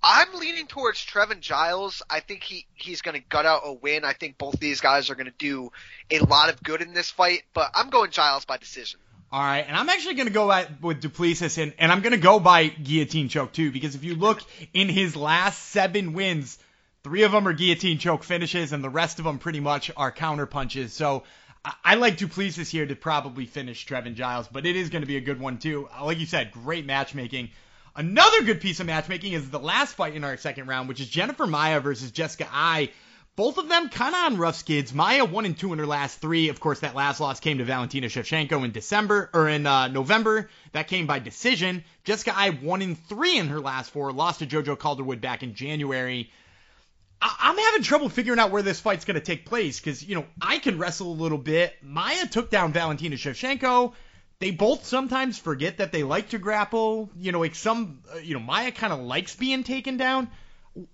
I'm 0.00 0.32
leaning 0.34 0.68
towards 0.68 1.04
Trevin 1.04 1.40
Giles. 1.40 2.02
I 2.08 2.20
think 2.20 2.44
he 2.44 2.66
he's 2.74 3.02
going 3.02 3.20
to 3.20 3.26
gut 3.28 3.46
out 3.46 3.62
a 3.64 3.72
win. 3.72 4.04
I 4.04 4.12
think 4.12 4.38
both 4.38 4.60
these 4.60 4.80
guys 4.80 5.10
are 5.10 5.16
going 5.16 5.26
to 5.26 5.32
do 5.36 5.72
a 6.08 6.20
lot 6.20 6.50
of 6.50 6.62
good 6.62 6.82
in 6.82 6.94
this 6.94 7.10
fight, 7.10 7.42
but 7.52 7.72
I'm 7.74 7.90
going 7.90 8.12
Giles 8.12 8.44
by 8.44 8.58
decision. 8.58 9.00
All 9.30 9.42
right, 9.42 9.64
and 9.66 9.76
I'm 9.76 9.90
actually 9.90 10.14
going 10.14 10.28
to 10.28 10.32
go 10.32 10.50
at, 10.50 10.80
with 10.80 11.02
Du 11.02 11.10
Plessis, 11.10 11.58
and, 11.58 11.74
and 11.78 11.92
I'm 11.92 12.00
going 12.00 12.12
to 12.12 12.18
go 12.18 12.40
by 12.40 12.68
guillotine 12.68 13.28
choke 13.28 13.52
too, 13.52 13.70
because 13.70 13.94
if 13.94 14.02
you 14.02 14.14
look 14.14 14.40
in 14.72 14.88
his 14.88 15.16
last 15.16 15.62
seven 15.66 16.14
wins, 16.14 16.58
three 17.04 17.24
of 17.24 17.32
them 17.32 17.46
are 17.46 17.52
guillotine 17.52 17.98
choke 17.98 18.24
finishes, 18.24 18.72
and 18.72 18.82
the 18.82 18.88
rest 18.88 19.18
of 19.18 19.26
them 19.26 19.38
pretty 19.38 19.60
much 19.60 19.90
are 19.98 20.10
counter 20.10 20.46
punches. 20.46 20.94
So 20.94 21.24
I, 21.62 21.74
I 21.84 21.94
like 21.96 22.16
Du 22.16 22.26
Plessis 22.26 22.70
here 22.70 22.86
to 22.86 22.96
probably 22.96 23.44
finish 23.44 23.86
Trevin 23.86 24.14
Giles, 24.14 24.48
but 24.48 24.64
it 24.64 24.76
is 24.76 24.88
going 24.88 25.02
to 25.02 25.06
be 25.06 25.18
a 25.18 25.20
good 25.20 25.38
one 25.38 25.58
too. 25.58 25.90
Uh, 25.94 26.06
like 26.06 26.18
you 26.18 26.26
said, 26.26 26.50
great 26.50 26.86
matchmaking. 26.86 27.50
Another 27.94 28.44
good 28.44 28.62
piece 28.62 28.80
of 28.80 28.86
matchmaking 28.86 29.34
is 29.34 29.50
the 29.50 29.60
last 29.60 29.92
fight 29.92 30.14
in 30.14 30.24
our 30.24 30.38
second 30.38 30.68
round, 30.68 30.88
which 30.88 31.00
is 31.00 31.08
Jennifer 31.08 31.46
Maia 31.46 31.80
versus 31.80 32.12
Jessica 32.12 32.48
Eye. 32.50 32.92
Both 33.38 33.58
of 33.58 33.68
them 33.68 33.88
kind 33.88 34.16
of 34.16 34.32
on 34.32 34.36
rough 34.36 34.56
skids. 34.56 34.92
Maia 34.92 35.24
one 35.24 35.44
and 35.44 35.56
two 35.56 35.72
in 35.72 35.78
her 35.78 35.86
last 35.86 36.18
three. 36.20 36.48
Of 36.48 36.58
course, 36.58 36.80
that 36.80 36.96
last 36.96 37.20
loss 37.20 37.38
came 37.38 37.58
to 37.58 37.64
Valentina 37.64 38.08
Shevchenko 38.08 38.64
in 38.64 38.72
December 38.72 39.30
or 39.32 39.48
in 39.48 39.64
uh, 39.64 39.86
November. 39.86 40.50
That 40.72 40.88
came 40.88 41.06
by 41.06 41.20
decision. 41.20 41.84
Jessica 42.02 42.36
Eye 42.36 42.50
one 42.50 42.82
and 42.82 42.98
three 43.06 43.38
in 43.38 43.46
her 43.46 43.60
last 43.60 43.92
four. 43.92 44.10
Lost 44.10 44.40
to 44.40 44.46
JoJo 44.48 44.76
Calderwood 44.76 45.20
back 45.20 45.44
in 45.44 45.54
January. 45.54 46.32
I- 47.22 47.50
am 47.50 47.56
having 47.56 47.84
trouble 47.84 48.08
figuring 48.08 48.40
out 48.40 48.50
where 48.50 48.62
this 48.62 48.80
fight's 48.80 49.04
going 49.04 49.14
to 49.14 49.20
take 49.20 49.46
place 49.46 49.78
because 49.78 50.02
you 50.02 50.16
know 50.16 50.26
Eye 50.42 50.58
can 50.58 50.76
wrestle 50.76 51.12
a 51.12 51.22
little 51.22 51.38
bit. 51.38 51.76
Maia 51.80 52.26
took 52.26 52.50
down 52.50 52.72
Valentina 52.72 53.14
Shevchenko. 53.14 53.92
They 54.40 54.50
both 54.50 54.84
sometimes 54.84 55.38
forget 55.38 55.76
that 55.76 55.92
they 55.92 56.02
like 56.02 56.30
to 56.30 56.38
grapple. 56.38 57.08
You 57.16 57.30
know, 57.30 57.38
like 57.38 57.54
some, 57.54 58.02
uh, 58.12 58.18
you 58.18 58.34
know, 58.34 58.40
Maia 58.40 58.72
kind 58.72 58.92
of 58.92 58.98
likes 58.98 59.36
being 59.36 59.62
taken 59.62 59.96
down. 59.96 60.28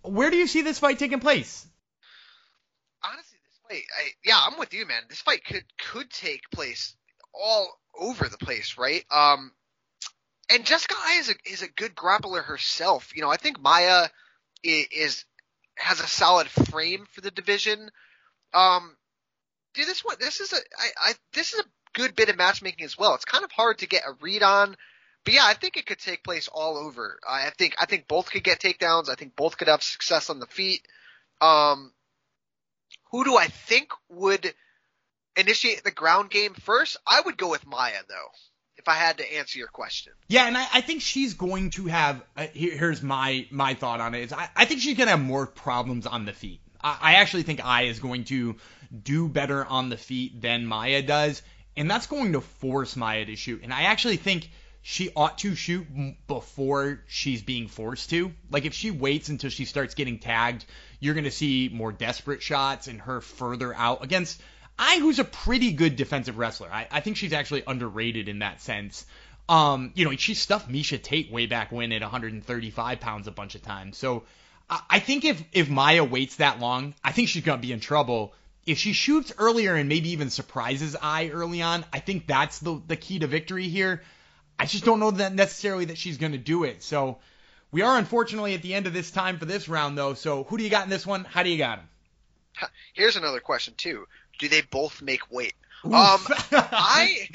Where 0.03 0.29
do 0.29 0.37
you 0.37 0.47
see 0.47 0.61
this 0.61 0.79
fight 0.79 0.99
taking 0.99 1.21
place? 1.21 1.67
I, 3.77 4.09
yeah, 4.25 4.39
I'm 4.39 4.59
with 4.59 4.75
you, 4.75 4.87
man. 4.87 5.03
This 5.09 5.21
fight 5.21 5.45
could 5.45 5.65
could 5.79 6.11
take 6.11 6.51
place 6.51 6.95
all 7.35 7.69
over 7.99 8.29
the 8.29 8.39
place, 8.39 8.77
right? 8.79 9.05
Um, 9.11 9.53
and 10.51 10.65
Jessica 10.65 10.95
Eye 10.97 11.19
is 11.21 11.31
a 11.31 11.35
is 11.47 11.63
a 11.63 11.69
good 11.69 11.95
grappler 11.95 12.45
herself. 12.45 13.13
You 13.15 13.23
know, 13.23 13.31
I 13.31 13.37
think 13.37 13.61
Maia 13.61 14.09
is, 14.63 14.87
is 14.93 15.25
has 15.77 16.01
a 16.01 16.07
solid 16.07 16.49
frame 16.49 17.07
for 17.11 17.21
the 17.21 17.31
division. 17.31 17.91
Um, 18.53 18.97
dude, 19.75 19.89
this 19.89 20.05
one, 20.05 20.17
this 20.21 20.41
is 20.41 20.53
a, 20.53 20.57
I, 20.57 21.11
I, 21.11 21.13
this 21.33 21.53
is 21.53 21.61
a 21.61 21.65
good 21.95 22.15
bit 22.15 22.29
of 22.29 22.37
matchmaking 22.37 22.85
as 22.85 22.97
well. 22.97 23.15
It's 23.15 23.25
kind 23.25 23.45
of 23.45 23.51
hard 23.51 23.79
to 23.79 23.89
get 23.89 24.05
a 24.07 24.13
read 24.21 24.43
on, 24.43 24.77
but 25.25 25.35
yeah, 25.35 25.45
I 25.45 25.55
think 25.55 25.77
it 25.77 25.87
could 25.87 25.99
take 25.99 26.23
place 26.23 26.49
all 26.49 26.77
over. 26.77 27.19
I 27.29 27.51
think, 27.59 27.75
I 27.79 27.87
think 27.87 28.07
both 28.07 28.31
could 28.31 28.45
get 28.45 28.61
takedowns. 28.61 29.09
I 29.09 29.15
think 29.15 29.35
both 29.37 29.57
could 29.57 29.69
have 29.69 29.83
success 29.83 30.31
on 30.31 30.39
the 30.39 30.47
feet. 30.47 30.87
Um, 31.41 31.93
who 33.15 33.23
do 33.23 33.37
I 33.37 33.47
think 33.47 33.91
would 34.09 34.53
initiate 35.37 35.85
the 35.85 35.93
ground 35.93 36.31
game 36.31 36.53
first? 36.53 36.97
I 37.07 37.21
would 37.21 37.37
go 37.37 37.49
with 37.49 37.65
Maia 37.65 38.01
though. 38.09 38.29
If 38.77 38.89
I 38.89 38.95
had 38.95 39.19
to 39.19 39.37
answer 39.37 39.57
your 39.57 39.69
question. 39.69 40.13
Yeah, 40.27 40.49
and 40.49 40.59
I, 40.59 40.67
I 40.75 40.81
think 40.81 41.01
she's 41.01 41.35
going 41.35 41.71
to 41.71 41.87
have. 41.87 42.25
Uh, 42.37 42.49
here, 42.53 42.77
here's 42.77 43.05
my 43.05 43.47
my 43.53 43.75
thought 43.75 44.01
on 44.01 44.17
it. 44.17 44.23
Is 44.23 44.33
I, 44.33 44.49
I 44.57 44.65
think 44.65 44.81
she's 44.81 44.97
going 44.97 45.07
to 45.07 45.13
have 45.13 45.21
more 45.21 45.47
problems 45.47 46.09
on 46.09 46.25
the 46.25 46.33
feet. 46.33 46.61
I, 46.83 46.99
I 47.01 47.15
actually 47.15 47.45
think 47.45 47.65
Eye 47.65 47.83
is 47.83 48.01
going 48.01 48.25
to 48.25 48.57
do 49.01 49.29
better 49.29 49.65
on 49.65 49.91
the 49.91 49.97
feet 49.97 50.43
than 50.43 50.67
Maia 50.67 51.01
does, 51.01 51.41
and 51.77 51.89
that's 51.89 52.09
going 52.09 52.33
to 52.33 52.41
force 52.41 52.97
Maia 52.97 53.25
to 53.25 53.37
shoot. 53.37 53.61
And 53.63 53.73
I 53.73 53.83
actually 53.83 54.17
think 54.17 54.51
she 54.83 55.11
ought 55.17 55.39
to 55.39 55.55
shoot 55.55 55.87
before 56.27 57.01
she's 57.07 57.41
being 57.41 57.69
forced 57.69 58.11
to. 58.11 58.35
Like 58.51 58.67
if 58.67 58.75
she 58.75 58.91
waits 58.91 59.31
until 59.31 59.51
she 59.51 59.67
starts 59.67 59.95
getting 59.95 60.19
tagged, 60.19 60.67
you're 61.05 61.15
going 61.15 61.25
to 61.25 61.31
see 61.31 61.69
more 61.73 61.93
desperate 61.93 62.43
shots 62.43 62.87
and 62.87 63.01
her 63.03 63.21
further 63.21 63.75
out 63.75 64.03
against 64.03 64.41
Eye, 64.79 64.99
who's 64.99 65.21
a 65.21 65.25
pretty 65.25 65.73
good 65.73 65.95
defensive 65.95 66.37
wrestler. 66.37 66.69
I, 66.73 66.89
I 66.91 67.01
think 67.01 67.17
she's 67.17 67.33
actually 67.33 67.63
underrated 67.67 68.29
in 68.29 68.41
that 68.41 68.61
sense. 68.61 69.07
Um, 69.49 69.93
you 69.95 70.05
know, 70.05 70.17
she 70.17 70.35
stuffed 70.35 70.69
Miesha 70.69 71.01
Tate 71.01 71.31
way 71.31 71.47
back 71.47 71.71
when 71.71 71.93
at 71.93 72.01
135 72.01 73.01
pounds 73.01 73.29
a 73.29 73.31
bunch 73.31 73.55
of 73.55 73.63
times. 73.63 73.99
So 73.99 74.25
I, 74.69 74.81
I 74.91 74.99
think 74.99 75.25
if 75.25 75.45
if 75.53 75.69
Maia 75.69 76.03
waits 76.03 76.37
that 76.37 76.59
long, 76.59 76.95
I 77.05 77.13
think 77.13 77.29
she's 77.29 77.45
gonna 77.45 77.61
be 77.61 77.71
in 77.71 77.81
trouble. 77.81 78.35
If 78.67 78.79
she 78.79 78.95
shoots 78.95 79.33
earlier 79.39 79.75
and 79.75 79.89
maybe 79.89 80.11
even 80.11 80.31
surprises 80.31 80.97
Eye 81.01 81.31
early 81.33 81.61
on, 81.63 81.85
I 81.93 82.01
think 82.01 82.27
that's 82.27 82.59
the 82.59 82.81
the 82.89 82.97
key 82.97 83.19
to 83.21 83.27
victory 83.27 83.69
here. 83.69 84.03
I 84.59 84.67
just 84.67 84.85
don't 84.85 85.01
know 85.01 85.11
that 85.11 85.35
necessarily 85.35 85.85
that 85.87 85.99
she's 85.99 86.17
going 86.17 86.33
to 86.33 86.39
do 86.39 86.65
it. 86.65 86.83
So 86.83 87.19
we 87.75 87.83
are 87.83 87.99
unfortunately 87.99 88.55
at 88.55 88.63
the 88.63 88.73
end 88.73 88.87
of 88.87 88.93
this 88.93 89.11
time 89.11 89.37
for 89.37 89.47
this 89.47 89.69
round, 89.69 89.99
though. 89.99 90.15
So 90.15 90.45
who 90.45 90.57
do 90.57 90.63
you 90.63 90.71
got 90.71 90.85
in 90.85 90.91
this 90.91 91.05
one? 91.05 91.25
How 91.25 91.43
do 91.43 91.51
you 91.51 91.59
got 91.59 91.81
him? 91.81 91.89
Here's 92.93 93.17
another 93.17 93.41
question 93.41 93.75
too. 93.77 94.07
Do 94.39 94.49
they 94.49 94.61
both 94.61 95.03
make 95.03 95.29
weight? 95.29 95.55
Um, 95.83 95.93
I 95.93 97.29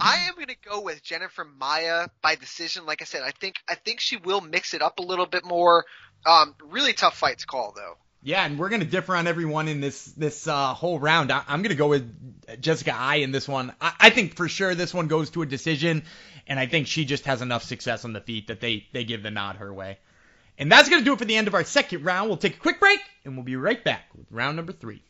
I 0.00 0.26
am 0.28 0.34
gonna 0.36 0.54
go 0.68 0.80
with 0.80 1.00
Jennifer 1.04 1.44
Maia 1.44 2.08
by 2.22 2.34
decision. 2.34 2.86
Like 2.86 3.02
I 3.02 3.04
said, 3.04 3.22
I 3.22 3.30
think 3.30 3.60
I 3.68 3.76
think 3.76 4.00
she 4.00 4.16
will 4.16 4.40
mix 4.40 4.74
it 4.74 4.82
up 4.82 4.98
a 4.98 5.02
little 5.02 5.26
bit 5.26 5.44
more. 5.44 5.84
Um, 6.26 6.56
really 6.60 6.92
tough 6.92 7.16
fight 7.16 7.38
to 7.38 7.46
call 7.46 7.72
though. 7.76 7.96
Yeah, 8.26 8.46
and 8.46 8.58
we're 8.58 8.70
gonna 8.70 8.86
differ 8.86 9.14
on 9.14 9.26
everyone 9.26 9.68
in 9.68 9.82
this 9.82 10.06
this 10.06 10.48
uh, 10.48 10.72
whole 10.72 10.98
round. 10.98 11.30
I, 11.30 11.42
am 11.46 11.60
gonna 11.60 11.74
go 11.74 11.88
with 11.88 12.58
Jessica 12.58 12.94
Eye 12.94 13.16
in 13.16 13.32
this 13.32 13.46
one. 13.46 13.74
I, 13.82 13.92
I 14.00 14.10
think 14.10 14.34
for 14.34 14.48
sure 14.48 14.74
this 14.74 14.94
one 14.94 15.08
goes 15.08 15.28
to 15.30 15.42
a 15.42 15.46
decision 15.46 16.04
and 16.46 16.58
I 16.58 16.66
think 16.66 16.86
she 16.86 17.04
just 17.04 17.26
has 17.26 17.42
enough 17.42 17.62
success 17.62 18.06
on 18.06 18.14
the 18.14 18.22
feet 18.22 18.48
that 18.48 18.60
they 18.60 18.86
they 18.92 19.04
give 19.04 19.22
the 19.22 19.30
nod 19.30 19.56
her 19.56 19.72
way. 19.72 19.98
And 20.56 20.72
that's 20.72 20.88
to 20.88 21.02
do 21.02 21.12
it 21.12 21.18
for 21.18 21.26
the 21.26 21.36
end 21.36 21.48
of 21.48 21.54
our 21.54 21.64
second 21.64 22.04
round. 22.04 22.28
We'll 22.28 22.38
take 22.38 22.56
a 22.56 22.60
quick 22.60 22.80
break, 22.80 23.00
and 23.26 23.36
we'll 23.36 23.44
be 23.44 23.56
right 23.56 23.82
back 23.84 24.04
with 24.16 24.26
round 24.30 24.56
number 24.56 24.72
three. 24.72 25.02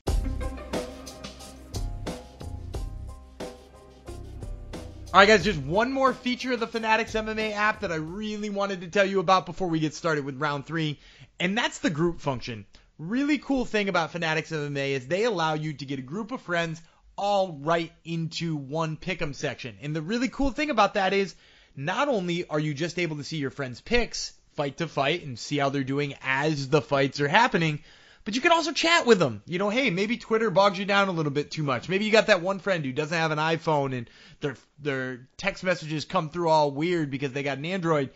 All 5.13 5.21
right, 5.21 5.29
guys, 5.29 5.45
just 5.45 5.61
one 5.61 5.93
more 5.93 6.13
feature 6.13 6.55
of 6.55 6.59
the 6.59 6.67
Fanatics 6.67 7.13
MMA 7.13 7.53
app 7.53 7.83
that 7.83 7.93
I 7.93 7.97
really 7.97 8.51
wanted 8.51 8.81
to 8.81 8.89
tell 8.89 9.05
you 9.05 9.21
about 9.21 9.47
before 9.47 9.69
we 9.69 9.79
get 9.79 9.95
started 9.95 10.25
with 10.25 10.41
round 10.41 10.67
three, 10.67 10.99
and 11.39 11.57
that's 11.57 11.79
the 11.79 11.91
group 11.91 12.21
function. 12.21 12.67
Really 12.99 13.39
cool 13.39 13.65
thing 13.65 13.89
about 13.89 14.13
Fanatics 14.13 14.53
of 14.53 14.71
MMA 14.71 14.91
is 14.91 15.07
they 15.07 15.25
allow 15.25 15.55
you 15.55 15.73
to 15.73 15.85
get 15.85 15.99
a 15.99 16.03
group 16.03 16.31
of 16.31 16.43
friends 16.43 16.81
all 17.17 17.59
right 17.61 17.93
into 18.05 18.57
one 18.57 18.97
pick'em 18.97 19.35
section. 19.35 19.77
And 19.83 19.95
the 19.95 20.03
really 20.03 20.29
cool 20.29 20.51
thing 20.51 20.71
about 20.71 20.95
that 20.95 21.13
is 21.13 21.35
not 21.77 22.09
only 22.09 22.47
are 22.47 22.61
you 22.61 22.73
just 22.73 22.99
able 22.99 23.17
to 23.17 23.25
see 23.25 23.39
your 23.39 23.51
friends' 23.51 23.81
picks 23.81 24.33
fight 24.55 24.79
to 24.79 24.87
fight 24.87 25.25
and 25.25 25.37
see 25.37 25.59
how 25.59 25.71
they're 25.71 25.83
doing 25.83 26.15
as 26.23 26.69
the 26.69 26.81
fights 26.81 27.21
are 27.21 27.29
happening, 27.29 27.83
but 28.25 28.35
you 28.35 28.41
can 28.41 28.53
also 28.53 28.73
chat 28.73 29.07
with 29.07 29.19
them. 29.19 29.43
You 29.47 29.59
know, 29.59 29.71
hey, 29.71 29.91
maybe 29.91 30.17
Twitter 30.17 30.51
bogs 30.51 30.79
you 30.79 30.85
down 30.85 31.09
a 31.09 31.13
little 31.13 31.33
bit 31.33 31.51
too 31.51 31.63
much. 31.63 31.89
Maybe 31.89 32.05
you 32.05 32.13
got 32.13 32.29
that 32.29 32.43
one 32.43 32.61
friend 32.61 32.85
who 32.85 32.93
doesn't 32.93 33.17
have 33.17 33.33
an 33.33 33.39
iPhone 33.39 33.97
and 33.97 34.09
their 34.41 34.57
their 34.79 35.27
text 35.37 35.65
messages 35.65 36.05
come 36.05 36.31
through 36.31 36.49
all 36.49 36.71
weird 36.71 37.11
because 37.11 37.33
they 37.33 37.43
got 37.43 37.59
an 37.59 37.65
Android. 37.65 38.11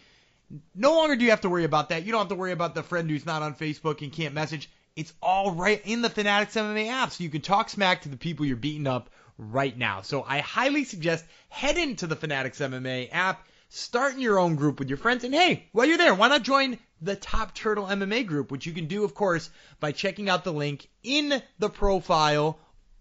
No 0.75 0.95
longer 0.95 1.17
do 1.17 1.25
you 1.25 1.31
have 1.31 1.43
to 1.43 1.51
worry 1.51 1.65
about 1.65 1.91
that. 1.91 2.05
You 2.05 2.13
don't 2.13 2.21
have 2.23 2.29
to 2.29 2.35
worry 2.35 2.53
about 2.53 2.75
the 2.75 2.83
friend 2.83 3.11
who's 3.11 3.27
not 3.27 3.43
on 3.43 3.55
Facebook 3.55 4.03
and 4.03 4.13
can't 4.13 4.35
message. 4.35 4.71
It's 4.97 5.13
all 5.23 5.53
right 5.53 5.81
in 5.85 6.03
the 6.03 6.11
Fanatics 6.11 6.55
MMA 6.55 6.89
app, 6.89 7.13
so 7.13 7.23
you 7.23 7.31
can 7.31 7.43
talk 7.43 7.69
smack 7.71 8.03
to 8.03 8.09
the 8.09 8.17
people 8.17 8.47
you're 8.47 8.57
beating 8.57 8.87
up 8.87 9.11
right 9.37 9.77
now. 9.77 10.03
So 10.03 10.25
I 10.27 10.39
highly 10.41 10.85
suggest 10.85 11.25
head 11.49 11.79
into 11.79 12.07
the 12.07 12.17
Fanatics 12.17 12.59
MMA 12.59 13.11
app 13.13 13.47
Start 13.71 14.15
in 14.15 14.21
your 14.21 14.39
own 14.39 14.57
group 14.57 14.79
with 14.79 14.89
your 14.89 14.97
friends. 14.97 15.25
And 15.25 15.35
hey, 15.35 15.67
while 15.73 15.87
you're 15.87 15.99
there, 15.99 16.15
why 16.15 16.29
not 16.29 16.43
join 16.43 16.79
the 17.03 17.17
Top 17.17 17.55
Turtle 17.55 17.85
MMA 17.85 18.27
group, 18.27 18.51
which 18.51 18.65
you 18.65 18.73
can 18.73 18.87
do, 18.87 19.05
of 19.05 19.15
course, 19.15 19.51
by 19.79 19.93
checking 19.93 20.31
out 20.31 20.43
the 20.43 20.55
link 20.55 20.89
in 21.03 21.43
the 21.59 21.69
profile 21.69 22.59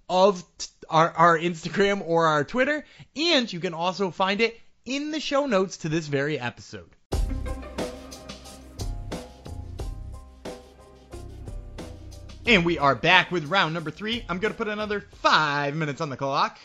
of 0.09 0.43
our, 0.89 1.09
our 1.11 1.39
Instagram 1.39 2.05
or 2.05 2.27
our 2.27 2.43
Twitter. 2.43 2.85
And 3.15 3.51
you 3.51 3.61
can 3.61 3.73
also 3.73 4.11
find 4.11 4.41
it 4.41 4.59
in 4.83 5.11
the 5.11 5.21
show 5.21 5.45
notes 5.45 5.77
to 5.77 5.89
this 5.89 6.07
very 6.07 6.37
episode. 6.37 6.96
And 12.47 12.63
we 12.63 12.77
are 12.77 12.95
back 12.95 13.29
with 13.29 13.43
round 13.47 13.73
number 13.73 13.91
three. 13.91 14.23
I'm 14.29 14.39
going 14.39 14.53
to 14.53 14.57
put 14.57 14.69
another 14.69 15.01
five 15.15 15.75
minutes 15.75 15.99
on 15.99 16.09
the 16.09 16.15
clock. 16.15 16.57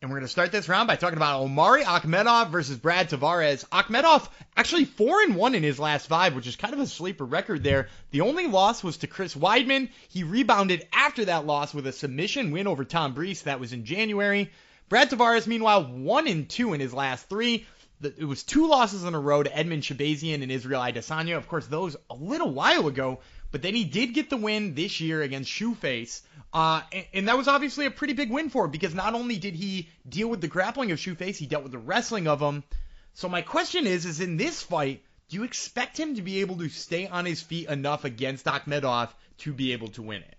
And 0.00 0.08
we're 0.08 0.18
going 0.18 0.26
to 0.26 0.30
start 0.30 0.52
this 0.52 0.68
round 0.68 0.86
by 0.86 0.94
talking 0.94 1.16
about 1.16 1.40
Omari 1.40 1.82
Akhmedov 1.82 2.50
versus 2.50 2.76
Brad 2.76 3.10
Tavares. 3.10 3.68
Akhmedov 3.70 4.28
actually 4.56 4.84
4 4.84 5.22
and 5.22 5.34
1 5.34 5.56
in 5.56 5.64
his 5.64 5.80
last 5.80 6.06
5, 6.06 6.36
which 6.36 6.46
is 6.46 6.54
kind 6.54 6.72
of 6.72 6.78
a 6.78 6.86
sleeper 6.86 7.24
record 7.24 7.64
there. 7.64 7.88
The 8.12 8.20
only 8.20 8.46
loss 8.46 8.84
was 8.84 8.98
to 8.98 9.08
Chris 9.08 9.34
Weidman. 9.34 9.88
He 10.10 10.22
rebounded 10.22 10.86
after 10.92 11.24
that 11.24 11.44
loss 11.44 11.74
with 11.74 11.88
a 11.88 11.92
submission 11.92 12.52
win 12.52 12.68
over 12.68 12.84
Tom 12.84 13.14
Breese. 13.14 13.42
That 13.42 13.58
was 13.58 13.72
in 13.72 13.84
January. 13.84 14.52
Brad 14.88 15.10
Tavares, 15.10 15.48
meanwhile, 15.48 15.86
1 15.86 16.28
and 16.28 16.48
2 16.48 16.72
in 16.72 16.78
his 16.78 16.94
last 16.94 17.28
3. 17.28 17.66
It 18.00 18.24
was 18.24 18.44
two 18.44 18.68
losses 18.68 19.02
in 19.02 19.14
a 19.14 19.20
row 19.20 19.42
to 19.42 19.50
Edmen 19.50 19.80
Shahbazyan 19.80 20.42
and 20.42 20.52
Israel 20.52 20.82
Adesanya. 20.82 21.36
Of 21.36 21.48
course, 21.48 21.66
those 21.66 21.96
a 22.10 22.14
little 22.14 22.52
while 22.52 22.86
ago, 22.86 23.18
but 23.54 23.62
then 23.62 23.76
he 23.76 23.84
did 23.84 24.14
get 24.14 24.30
the 24.30 24.36
win 24.36 24.74
this 24.74 25.00
year 25.00 25.22
against 25.22 25.48
Shoeface. 25.48 26.22
Uh, 26.52 26.82
and, 26.92 27.06
and, 27.14 27.28
that 27.28 27.36
was 27.36 27.46
obviously 27.46 27.86
a 27.86 27.90
pretty 27.92 28.12
big 28.12 28.28
win 28.28 28.50
for 28.50 28.64
him 28.64 28.72
because 28.72 28.96
not 28.96 29.14
only 29.14 29.38
did 29.38 29.54
he 29.54 29.88
deal 30.08 30.26
with 30.26 30.40
the 30.40 30.48
grappling 30.48 30.90
of 30.90 30.98
Shoeface, 30.98 31.36
he 31.36 31.46
dealt 31.46 31.62
with 31.62 31.70
the 31.70 31.78
wrestling 31.78 32.26
of 32.26 32.40
him. 32.40 32.64
So 33.12 33.28
my 33.28 33.42
question 33.42 33.86
is, 33.86 34.06
is 34.06 34.18
in 34.18 34.38
this 34.38 34.60
fight, 34.60 35.04
do 35.28 35.36
you 35.36 35.44
expect 35.44 35.96
him 35.96 36.16
to 36.16 36.22
be 36.22 36.40
able 36.40 36.56
to 36.56 36.68
stay 36.68 37.06
on 37.06 37.26
his 37.26 37.42
feet 37.42 37.68
enough 37.68 38.04
against 38.04 38.46
Akhmedov 38.46 39.10
to 39.38 39.52
be 39.52 39.72
able 39.72 39.86
to 39.90 40.02
win 40.02 40.22
it? 40.22 40.36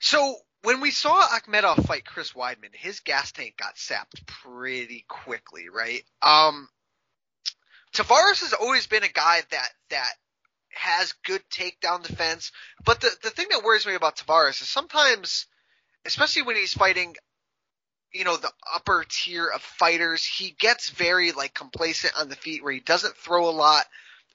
So 0.00 0.34
when 0.62 0.80
we 0.80 0.90
saw 0.90 1.22
Akhmedov 1.28 1.86
fight 1.86 2.04
Chris 2.04 2.32
Weidman, 2.32 2.74
his 2.74 2.98
gas 2.98 3.30
tank 3.30 3.54
got 3.56 3.78
sapped 3.78 4.26
pretty 4.26 5.04
quickly, 5.06 5.68
right? 5.68 6.02
Um, 6.22 6.68
Tavares 7.92 8.40
has 8.40 8.52
always 8.52 8.88
been 8.88 9.04
a 9.04 9.08
guy 9.08 9.42
that 9.50 9.68
that 9.90 10.12
has 10.74 11.14
good 11.24 11.42
takedown 11.50 12.02
defense. 12.02 12.52
But 12.84 13.00
the 13.00 13.10
the 13.22 13.30
thing 13.30 13.46
that 13.50 13.62
worries 13.64 13.86
me 13.86 13.94
about 13.94 14.16
Tavares 14.16 14.62
is 14.62 14.68
sometimes, 14.68 15.46
especially 16.04 16.42
when 16.42 16.56
he's 16.56 16.74
fighting, 16.74 17.16
you 18.12 18.24
know, 18.24 18.36
the 18.36 18.52
upper 18.74 19.04
tier 19.08 19.48
of 19.48 19.60
fighters, 19.62 20.24
he 20.24 20.54
gets 20.58 20.90
very 20.90 21.32
like 21.32 21.54
complacent 21.54 22.18
on 22.18 22.28
the 22.28 22.36
feet 22.36 22.62
where 22.62 22.72
he 22.72 22.80
doesn't 22.80 23.16
throw 23.16 23.48
a 23.48 23.50
lot. 23.50 23.84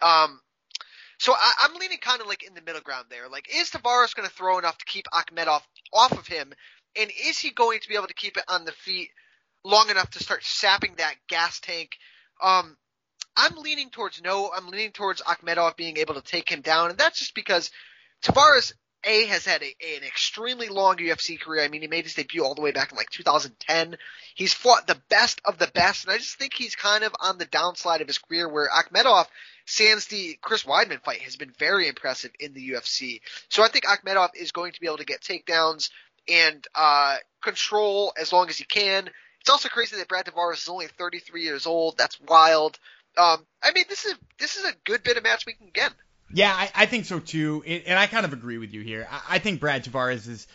Um, 0.01 0.39
so 1.19 1.33
I, 1.33 1.65
am 1.65 1.79
leaning 1.79 1.97
kind 1.97 2.21
of 2.21 2.27
like 2.27 2.43
in 2.43 2.53
the 2.53 2.61
middle 2.61 2.81
ground 2.81 3.05
there. 3.09 3.27
Like, 3.27 3.47
is 3.53 3.71
Tavares 3.71 4.15
going 4.15 4.27
to 4.27 4.33
throw 4.33 4.59
enough 4.59 4.77
to 4.77 4.85
keep 4.85 5.05
Akhmedov 5.13 5.61
off 5.91 6.11
of 6.11 6.27
him? 6.27 6.53
And 6.99 7.11
is 7.27 7.39
he 7.39 7.51
going 7.51 7.79
to 7.79 7.89
be 7.89 7.95
able 7.95 8.07
to 8.07 8.13
keep 8.13 8.37
it 8.37 8.43
on 8.47 8.65
the 8.65 8.71
feet 8.71 9.09
long 9.63 9.89
enough 9.89 10.11
to 10.11 10.23
start 10.23 10.43
sapping 10.43 10.95
that 10.97 11.15
gas 11.27 11.59
tank? 11.59 11.97
Um, 12.41 12.77
I'm 13.37 13.55
leaning 13.55 13.91
towards 13.91 14.21
no. 14.21 14.51
I'm 14.53 14.67
leaning 14.67 14.91
towards 14.91 15.21
Akhmedov 15.21 15.77
being 15.77 15.97
able 15.97 16.15
to 16.15 16.21
take 16.21 16.49
him 16.49 16.61
down, 16.61 16.89
and 16.89 16.97
that's 16.97 17.19
just 17.19 17.35
because 17.35 17.71
Tavares 18.23 18.73
a 19.03 19.25
has 19.27 19.45
had 19.45 19.61
a, 19.61 19.75
an 19.95 20.03
extremely 20.03 20.69
long 20.69 20.97
UFC 20.97 21.39
career. 21.39 21.63
I 21.63 21.67
mean, 21.67 21.81
he 21.81 21.87
made 21.87 22.03
his 22.03 22.15
debut 22.15 22.43
all 22.43 22.55
the 22.55 22.61
way 22.61 22.71
back 22.71 22.91
in 22.91 22.97
like 22.97 23.11
2010. 23.11 23.97
He's 24.33 24.53
fought 24.53 24.87
the 24.87 24.99
best 25.09 25.39
of 25.45 25.59
the 25.59 25.67
best, 25.67 26.05
and 26.05 26.13
I 26.13 26.17
just 26.17 26.37
think 26.37 26.53
he's 26.53 26.75
kind 26.75 27.03
of 27.03 27.13
on 27.21 27.37
the 27.37 27.45
downside 27.45 28.01
of 28.01 28.07
his 28.07 28.17
career. 28.17 28.49
Where 28.49 28.69
Akhmedov, 28.69 29.27
sans 29.65 30.07
the 30.07 30.37
Chris 30.41 30.63
Weidman 30.63 31.03
fight, 31.03 31.21
has 31.21 31.35
been 31.35 31.53
very 31.59 31.87
impressive 31.87 32.31
in 32.39 32.53
the 32.53 32.71
UFC. 32.71 33.21
So 33.49 33.63
I 33.63 33.69
think 33.69 33.85
Akhmedov 33.85 34.29
is 34.35 34.51
going 34.51 34.73
to 34.73 34.81
be 34.81 34.87
able 34.87 34.97
to 34.97 35.05
get 35.05 35.21
takedowns 35.21 35.91
and 36.27 36.65
uh, 36.73 37.17
control 37.43 38.13
as 38.19 38.33
long 38.33 38.49
as 38.49 38.57
he 38.57 38.65
can. 38.65 39.09
It's 39.41 39.49
also 39.49 39.69
crazy 39.69 39.95
that 39.95 40.09
Brad 40.09 40.25
Tavares 40.25 40.63
is 40.63 40.67
only 40.67 40.87
33 40.87 41.43
years 41.43 41.65
old. 41.65 41.97
That's 41.97 42.19
wild. 42.19 42.79
Um, 43.17 43.45
I 43.63 43.71
mean, 43.73 43.85
this 43.89 44.05
is 44.05 44.15
this 44.39 44.55
is 44.57 44.65
a 44.65 44.73
good 44.85 45.03
bit 45.03 45.17
of 45.17 45.23
match 45.23 45.45
matchmaking 45.45 45.69
again. 45.69 45.91
Yeah, 46.33 46.53
I, 46.53 46.69
I 46.75 46.85
think 46.85 47.05
so 47.05 47.19
too, 47.19 47.63
and 47.65 47.97
I 47.97 48.07
kind 48.07 48.25
of 48.25 48.33
agree 48.33 48.57
with 48.57 48.73
you 48.73 48.81
here. 48.81 49.07
I, 49.09 49.35
I 49.35 49.39
think 49.39 49.59
Brad 49.59 49.85
Tavares 49.85 50.27
is 50.27 50.47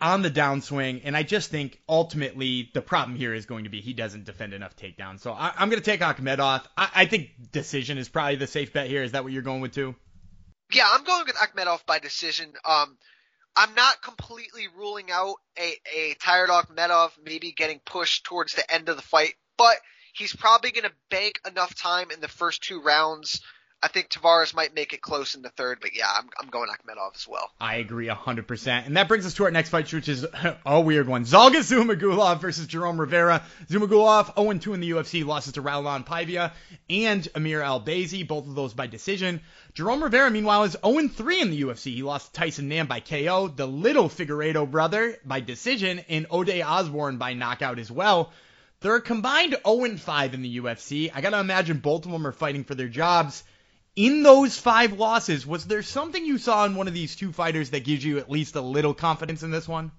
on 0.00 0.22
the 0.22 0.30
downswing, 0.30 1.02
and 1.04 1.16
I 1.16 1.22
just 1.22 1.50
think 1.50 1.80
ultimately 1.88 2.70
the 2.74 2.82
problem 2.82 3.16
here 3.16 3.32
is 3.32 3.46
going 3.46 3.64
to 3.64 3.70
be 3.70 3.80
he 3.80 3.92
doesn't 3.92 4.24
defend 4.24 4.52
enough 4.52 4.76
takedowns. 4.76 5.20
So 5.20 5.32
I, 5.32 5.52
am 5.56 5.70
going 5.70 5.80
to 5.80 5.84
take 5.84 6.00
Akhmedov. 6.00 6.64
I, 6.76 6.90
I 6.94 7.06
think 7.06 7.30
decision 7.52 7.96
is 7.96 8.08
probably 8.08 8.36
the 8.36 8.46
safe 8.46 8.72
bet 8.72 8.88
here. 8.88 9.02
Is 9.02 9.12
that 9.12 9.22
what 9.22 9.32
you're 9.32 9.42
going 9.42 9.60
with 9.60 9.72
too? 9.72 9.94
Yeah, 10.72 10.88
I'm 10.90 11.04
going 11.04 11.24
with 11.26 11.36
Akhmedov 11.36 11.86
by 11.86 12.00
decision. 12.00 12.52
Um, 12.64 12.98
I'm 13.56 13.74
not 13.74 14.02
completely 14.02 14.66
ruling 14.76 15.10
out 15.12 15.36
a, 15.56 15.74
a 15.96 16.14
tired 16.14 16.50
Akhmedov 16.50 17.12
maybe 17.24 17.52
getting 17.52 17.80
pushed 17.84 18.24
towards 18.24 18.54
the 18.54 18.72
end 18.72 18.88
of 18.88 18.96
the 18.96 19.02
fight, 19.02 19.34
but 19.56 19.76
He's 20.14 20.34
probably 20.34 20.70
going 20.70 20.84
to 20.84 20.92
bank 21.10 21.40
enough 21.46 21.74
time 21.74 22.10
in 22.12 22.20
the 22.20 22.28
first 22.28 22.62
two 22.62 22.80
rounds. 22.80 23.40
I 23.82 23.88
think 23.88 24.08
Tavares 24.08 24.54
might 24.54 24.74
make 24.74 24.94
it 24.94 25.02
close 25.02 25.34
in 25.34 25.42
the 25.42 25.50
third, 25.50 25.78
but 25.82 25.94
yeah, 25.94 26.08
I'm, 26.10 26.30
I'm 26.40 26.48
going 26.48 26.70
Akhmedov 26.70 27.16
as 27.16 27.28
well. 27.28 27.50
I 27.60 27.76
agree 27.76 28.06
100%. 28.06 28.86
And 28.86 28.96
that 28.96 29.08
brings 29.08 29.26
us 29.26 29.34
to 29.34 29.44
our 29.44 29.50
next 29.50 29.68
fight, 29.68 29.92
which 29.92 30.08
is 30.08 30.24
a 30.64 30.80
weird 30.80 31.06
one. 31.06 31.24
Zhalgas 31.24 31.70
Zhumagulov 31.70 32.40
versus 32.40 32.66
Jerome 32.66 32.98
Rivera. 32.98 33.42
Zhumagulov 33.68 34.36
0-2 34.36 34.72
in 34.72 34.80
the 34.80 34.90
UFC, 34.92 35.26
losses 35.26 35.52
to 35.54 35.62
Raulian 35.62 36.06
Paiva 36.06 36.52
and 36.88 37.28
Amir 37.34 37.60
Albazi, 37.60 38.26
both 38.26 38.46
of 38.46 38.54
those 38.54 38.72
by 38.72 38.86
decision. 38.86 39.42
Jerome 39.74 40.02
Rivera, 40.02 40.30
meanwhile, 40.30 40.62
is 40.62 40.76
0-3 40.76 41.42
in 41.42 41.50
the 41.50 41.60
UFC. 41.60 41.92
He 41.92 42.02
lost 42.02 42.32
Tyson 42.32 42.68
Nam 42.68 42.86
by 42.86 43.00
KO, 43.00 43.48
the 43.48 43.66
little 43.66 44.08
Figueiredo 44.08 44.70
brother 44.70 45.18
by 45.26 45.40
decision, 45.40 45.98
and 46.08 46.26
Ode 46.30 46.62
Osborne 46.62 47.18
by 47.18 47.34
knockout 47.34 47.80
as 47.80 47.90
well. 47.90 48.32
They're 48.84 48.96
a 48.96 49.00
combined 49.00 49.56
0 49.66 49.96
5 49.96 50.34
in 50.34 50.42
the 50.42 50.58
UFC. 50.58 51.10
I 51.14 51.22
gotta 51.22 51.40
imagine 51.40 51.78
both 51.78 52.04
of 52.04 52.12
them 52.12 52.26
are 52.26 52.32
fighting 52.32 52.64
for 52.64 52.74
their 52.74 52.86
jobs. 52.86 53.42
In 53.96 54.22
those 54.22 54.58
five 54.58 54.98
losses, 54.98 55.46
was 55.46 55.66
there 55.66 55.82
something 55.82 56.22
you 56.22 56.36
saw 56.36 56.66
in 56.66 56.74
one 56.74 56.86
of 56.86 56.92
these 56.92 57.16
two 57.16 57.32
fighters 57.32 57.70
that 57.70 57.84
gives 57.84 58.04
you 58.04 58.18
at 58.18 58.30
least 58.30 58.56
a 58.56 58.60
little 58.60 58.92
confidence 58.92 59.42
in 59.42 59.50
this 59.50 59.66
one? 59.66 59.90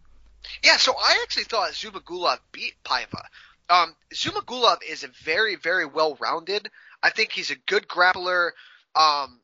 Yeah, 0.64 0.78
so 0.78 0.94
I 0.94 1.20
actually 1.24 1.46
thought 1.46 1.72
Zhumagulov 1.72 2.38
beat 2.52 2.76
Paiva. 2.84 3.26
Um, 3.72 3.96
Zhumagulov 4.14 4.84
is 4.88 5.04
a 5.04 5.08
very, 5.24 5.56
very 5.56 5.88
well 5.88 6.16
rounded. 6.22 6.70
I 7.02 7.10
think 7.10 7.32
he's 7.32 7.50
a 7.50 7.56
good 7.56 7.88
grappler. 7.88 8.52
Um, 8.94 9.42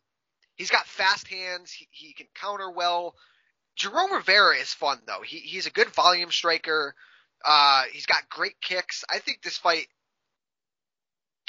he's 0.54 0.70
got 0.70 0.86
fast 0.86 1.28
hands. 1.30 1.72
He, 1.72 1.88
he 1.90 2.14
can 2.14 2.28
counter 2.36 2.70
well. 2.70 3.16
Jerome 3.76 4.14
Rivera 4.14 4.58
is 4.58 4.72
fun 4.72 5.00
though. 5.08 5.24
He, 5.26 5.38
he's 5.38 5.66
a 5.66 5.72
good 5.72 5.90
volume 5.90 6.30
striker. 6.30 6.94
Uh, 7.44 7.84
he's 7.92 8.06
got 8.06 8.30
great 8.30 8.60
kicks. 8.62 9.04
I 9.10 9.20
think 9.20 9.42
this 9.42 9.58
fight 9.58 9.88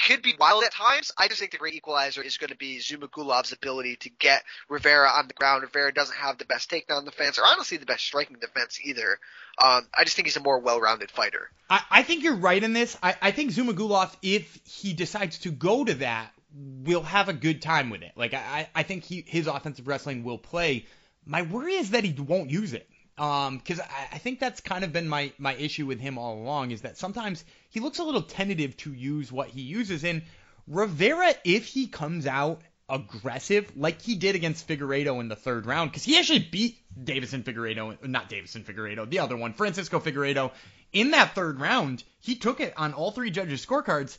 could 0.07 0.21
be 0.21 0.35
wild 0.37 0.63
at 0.63 0.71
times. 0.73 1.11
I 1.17 1.27
just 1.27 1.39
think 1.39 1.51
the 1.51 1.57
great 1.57 1.75
equalizer 1.75 2.21
is 2.21 2.37
going 2.37 2.49
to 2.49 2.57
be 2.57 2.77
Zhumagulov's 2.79 3.53
ability 3.53 3.95
to 3.97 4.09
get 4.09 4.43
Rivera 4.69 5.09
on 5.09 5.27
the 5.27 5.33
ground. 5.33 5.63
Rivera 5.63 5.93
doesn't 5.93 6.15
have 6.15 6.37
the 6.37 6.45
best 6.45 6.69
takedown 6.69 7.05
defense, 7.05 7.39
or 7.39 7.43
honestly 7.45 7.77
the 7.77 7.85
best 7.85 8.03
striking 8.03 8.37
defense 8.39 8.79
either. 8.83 9.19
Um, 9.63 9.87
I 9.93 10.03
just 10.03 10.15
think 10.15 10.27
he's 10.27 10.37
a 10.37 10.41
more 10.41 10.59
well-rounded 10.59 11.11
fighter. 11.11 11.49
I, 11.69 11.81
I 11.89 12.03
think 12.03 12.23
you're 12.23 12.35
right 12.35 12.61
in 12.61 12.73
this. 12.73 12.97
I, 13.01 13.15
I 13.21 13.31
think 13.31 13.51
Zhumagulov, 13.51 14.15
if 14.21 14.59
he 14.65 14.93
decides 14.93 15.39
to 15.39 15.51
go 15.51 15.85
to 15.85 15.93
that, 15.95 16.31
will 16.53 17.03
have 17.03 17.29
a 17.29 17.33
good 17.33 17.61
time 17.61 17.89
with 17.89 18.03
it. 18.03 18.11
Like 18.15 18.33
I, 18.33 18.69
I 18.75 18.83
think 18.83 19.03
he, 19.03 19.23
his 19.25 19.47
offensive 19.47 19.87
wrestling 19.87 20.23
will 20.23 20.37
play. 20.37 20.85
My 21.25 21.43
worry 21.43 21.75
is 21.75 21.91
that 21.91 22.03
he 22.03 22.13
won't 22.13 22.49
use 22.49 22.73
it 22.73 22.87
Um, 23.17 23.57
because 23.57 23.79
I, 23.79 24.07
I 24.13 24.17
think 24.17 24.39
that's 24.39 24.59
kind 24.61 24.83
of 24.83 24.91
been 24.91 25.07
my 25.07 25.31
my 25.37 25.53
issue 25.53 25.85
with 25.85 25.99
him 25.99 26.17
all 26.17 26.41
along 26.41 26.71
is 26.71 26.81
that 26.81 26.97
sometimes 26.97 27.43
he 27.69 27.79
looks 27.79 27.99
a 27.99 28.03
little 28.03 28.23
tentative 28.23 28.75
to 28.77 28.93
use 28.93 29.31
what 29.31 29.49
he 29.49 29.61
uses. 29.61 30.03
And 30.03 30.23
Rivera, 30.67 31.33
if 31.43 31.65
he 31.65 31.87
comes 31.87 32.25
out 32.25 32.61
aggressive 32.89 33.71
like 33.77 34.01
he 34.01 34.15
did 34.15 34.35
against 34.35 34.67
Figueiredo 34.67 35.19
in 35.19 35.27
the 35.27 35.35
third 35.35 35.65
round, 35.65 35.91
because 35.91 36.03
he 36.03 36.17
actually 36.17 36.47
beat 36.51 36.77
Deiveson 37.01 37.43
Figueiredo, 37.43 38.07
not 38.07 38.29
Deiveson 38.29 38.63
Figueiredo, 38.63 39.09
the 39.09 39.19
other 39.19 39.37
one, 39.37 39.53
Francisco 39.53 39.99
Figueiredo, 39.99 40.51
in 40.91 41.11
that 41.11 41.35
third 41.35 41.59
round. 41.59 42.03
He 42.19 42.35
took 42.35 42.59
it 42.59 42.73
on 42.77 42.93
all 42.93 43.11
three 43.11 43.31
judges' 43.31 43.65
scorecards. 43.65 44.17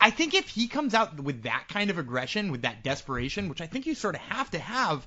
I 0.00 0.10
think 0.10 0.34
if 0.34 0.48
he 0.48 0.68
comes 0.68 0.94
out 0.94 1.18
with 1.20 1.42
that 1.42 1.66
kind 1.68 1.90
of 1.90 1.98
aggression, 1.98 2.52
with 2.52 2.62
that 2.62 2.84
desperation, 2.84 3.48
which 3.48 3.60
I 3.60 3.66
think 3.66 3.86
you 3.86 3.94
sort 3.94 4.14
of 4.14 4.20
have 4.22 4.50
to 4.52 4.58
have, 4.58 5.06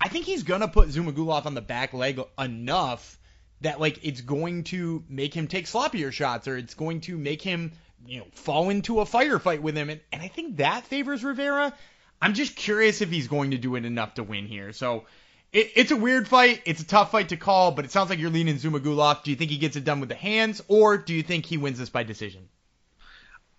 I 0.00 0.08
think 0.08 0.26
he's 0.26 0.42
gonna 0.42 0.68
put 0.68 0.88
Zhumagulov 0.88 1.46
on 1.46 1.54
the 1.54 1.60
back 1.60 1.92
leg 1.92 2.20
enough 2.38 3.18
that 3.62 3.80
like 3.80 4.04
it's 4.04 4.20
going 4.20 4.64
to 4.64 5.02
make 5.08 5.34
him 5.34 5.48
take 5.48 5.66
sloppier 5.66 6.12
shots 6.12 6.46
or 6.46 6.56
it's 6.56 6.74
going 6.74 7.00
to 7.02 7.16
make 7.16 7.42
him 7.42 7.72
you 8.06 8.20
know 8.20 8.26
fall 8.32 8.68
into 8.68 9.00
a 9.00 9.04
firefight 9.04 9.60
with 9.60 9.76
him 9.76 9.90
and, 9.90 10.00
and 10.12 10.22
I 10.22 10.28
think 10.28 10.58
that 10.58 10.84
favors 10.84 11.24
Rivera. 11.24 11.72
I'm 12.20 12.34
just 12.34 12.56
curious 12.56 13.00
if 13.00 13.10
he's 13.10 13.28
going 13.28 13.50
to 13.50 13.58
do 13.58 13.76
it 13.76 13.84
enough 13.84 14.14
to 14.14 14.22
win 14.22 14.46
here. 14.46 14.72
So 14.72 15.04
it, 15.52 15.72
it's 15.74 15.90
a 15.90 15.96
weird 15.96 16.28
fight. 16.28 16.62
It's 16.64 16.80
a 16.80 16.86
tough 16.86 17.10
fight 17.10 17.30
to 17.30 17.36
call, 17.36 17.72
but 17.72 17.84
it 17.84 17.90
sounds 17.90 18.10
like 18.10 18.18
you're 18.18 18.30
leaning 18.30 18.56
Zhumagulov. 18.56 19.22
Do 19.22 19.30
you 19.30 19.36
think 19.36 19.50
he 19.50 19.58
gets 19.58 19.76
it 19.76 19.84
done 19.84 20.00
with 20.00 20.08
the 20.08 20.14
hands, 20.14 20.62
or 20.68 20.98
do 20.98 21.14
you 21.14 21.22
think 21.22 21.46
he 21.46 21.56
wins 21.56 21.78
this 21.78 21.90
by 21.90 22.02
decision? 22.02 22.48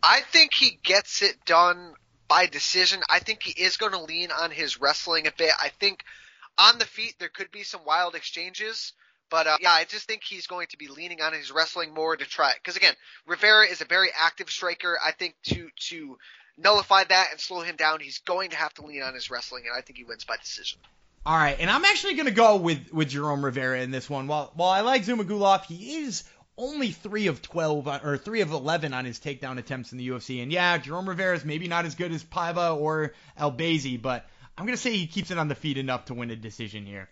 I 0.01 0.21
think 0.21 0.53
he 0.53 0.79
gets 0.83 1.21
it 1.21 1.43
done 1.45 1.93
by 2.27 2.45
decision. 2.45 3.01
I 3.09 3.19
think 3.19 3.43
he 3.43 3.63
is 3.63 3.77
going 3.77 3.93
to 3.93 4.01
lean 4.01 4.31
on 4.31 4.51
his 4.51 4.79
wrestling 4.79 5.27
a 5.27 5.31
bit. 5.31 5.51
I 5.59 5.69
think 5.69 6.03
on 6.57 6.79
the 6.79 6.85
feet 6.85 7.15
there 7.19 7.29
could 7.29 7.51
be 7.51 7.63
some 7.63 7.81
wild 7.85 8.15
exchanges. 8.15 8.93
But 9.29 9.47
uh, 9.47 9.57
yeah, 9.59 9.71
I 9.71 9.83
just 9.83 10.07
think 10.07 10.23
he's 10.23 10.47
going 10.47 10.67
to 10.67 10.77
be 10.77 10.87
leaning 10.87 11.21
on 11.21 11.33
his 11.33 11.51
wrestling 11.51 11.93
more 11.93 12.15
to 12.15 12.25
try. 12.25 12.53
Because 12.55 12.77
again, 12.77 12.93
Rivera 13.25 13.67
is 13.67 13.81
a 13.81 13.85
very 13.85 14.09
active 14.17 14.49
striker. 14.49 14.97
I 15.05 15.11
think 15.11 15.35
to 15.47 15.69
to 15.89 16.17
nullify 16.57 17.03
that 17.03 17.27
and 17.31 17.39
slow 17.39 17.61
him 17.61 17.75
down, 17.75 17.99
he's 17.99 18.19
going 18.19 18.51
to 18.51 18.55
have 18.55 18.73
to 18.75 18.85
lean 18.85 19.03
on 19.03 19.13
his 19.13 19.29
wrestling, 19.29 19.65
and 19.67 19.77
I 19.77 19.81
think 19.81 19.97
he 19.97 20.05
wins 20.05 20.23
by 20.23 20.37
decision. 20.37 20.79
All 21.25 21.35
right, 21.35 21.57
and 21.59 21.69
I'm 21.69 21.83
actually 21.83 22.13
going 22.13 22.27
to 22.27 22.31
go 22.31 22.55
with 22.55 22.91
with 22.93 23.09
Jerome 23.09 23.43
Rivera 23.43 23.81
in 23.81 23.91
this 23.91 24.09
one. 24.09 24.27
While 24.27 24.51
while 24.55 24.69
I 24.69 24.81
like 24.81 25.03
Zhumagulov, 25.03 25.65
he 25.65 25.97
is 25.97 26.23
only 26.57 26.91
three 26.91 27.27
of 27.27 27.41
twelve 27.41 27.87
or 27.87 28.17
three 28.17 28.41
of 28.41 28.51
eleven 28.51 28.93
on 28.93 29.03
his 29.03 29.19
takedown 29.19 29.57
attempts 29.57 29.91
in 29.91 29.97
the 29.97 30.07
UFC. 30.07 30.41
And 30.41 30.53
yeah, 30.53 30.77
Jerome 30.77 31.09
Rivera 31.09 31.35
is 31.35 31.43
maybe 31.43 31.67
not 31.67 31.85
as 31.85 31.95
good 31.95 32.13
as 32.13 32.23
Paiva 32.23 32.77
or 32.79 33.13
Albazi, 33.37 34.01
but 34.01 34.25
I'm 34.57 34.65
gonna 34.65 34.77
say 34.77 34.91
he 34.91 35.07
keeps 35.07 35.29
it 35.29 35.37
on 35.37 35.47
the 35.47 35.55
feet 35.55 35.77
enough 35.77 36.05
to 36.05 36.15
win 36.15 36.31
a 36.31 36.35
decision 36.35 36.85
here. 36.85 37.09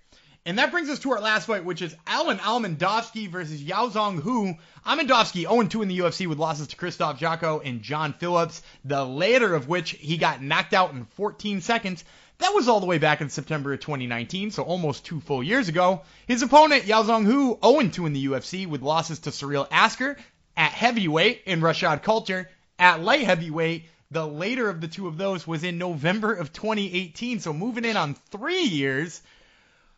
And 0.48 0.60
that 0.60 0.72
brings 0.72 0.90
us 0.90 1.00
to 1.00 1.12
our 1.12 1.22
last 1.22 1.46
fight, 1.46 1.66
which 1.66 1.82
is 1.82 1.96
Alen 2.06 2.38
Amedovski 2.38 3.28
versus 3.28 3.64
Yaozong 3.64 4.22
Hu. 4.22 4.54
Amedovski 4.86 5.46
0-2 5.46 5.82
in 5.82 5.88
the 5.88 6.00
UFC 6.00 6.28
with 6.28 6.38
losses 6.38 6.68
to 6.68 6.76
Krzysztof 6.76 7.18
Jotko 7.18 7.62
and 7.66 7.82
John 7.82 8.14
Phillips, 8.14 8.62
the 8.84 9.04
latter 9.04 9.56
of 9.56 9.68
which 9.68 9.92
he 9.92 10.18
got 10.18 10.44
knocked 10.44 10.74
out 10.74 10.94
in 10.94 11.06
14 11.06 11.62
seconds. 11.62 12.04
That 12.38 12.54
was 12.54 12.68
all 12.68 12.80
the 12.80 12.86
way 12.86 12.98
back 12.98 13.22
in 13.22 13.30
September 13.30 13.74
of 13.74 13.80
2019, 13.80 14.52
so 14.52 14.62
almost 14.62 15.06
two 15.06 15.20
full 15.22 15.42
years 15.42 15.68
ago. 15.68 16.02
His 16.28 16.44
opponent, 16.44 16.84
Yaozong 16.84 17.26
Hu, 17.26 17.56
0-2 17.56 18.06
in 18.06 18.14
the 18.14 18.26
UFC 18.28 18.68
with 18.68 18.82
losses 18.82 19.20
to 19.20 19.32
Cyril 19.32 19.68
Asker 19.72 20.18
at 20.58 20.72
heavyweight 20.72 21.44
and 21.48 21.62
Rashad 21.62 22.04
Coulter 22.04 22.50
at 22.78 23.02
light 23.02 23.24
heavyweight. 23.24 23.86
The 24.12 24.26
later 24.26 24.70
of 24.70 24.82
the 24.82 24.88
two 24.88 25.08
of 25.08 25.18
those 25.18 25.48
was 25.48 25.64
in 25.64 25.78
November 25.78 26.34
of 26.34 26.54
2018, 26.54 27.40
so 27.40 27.54
moving 27.54 27.86
in 27.86 27.98
on 27.98 28.16
three 28.32 28.64
years. 28.64 29.22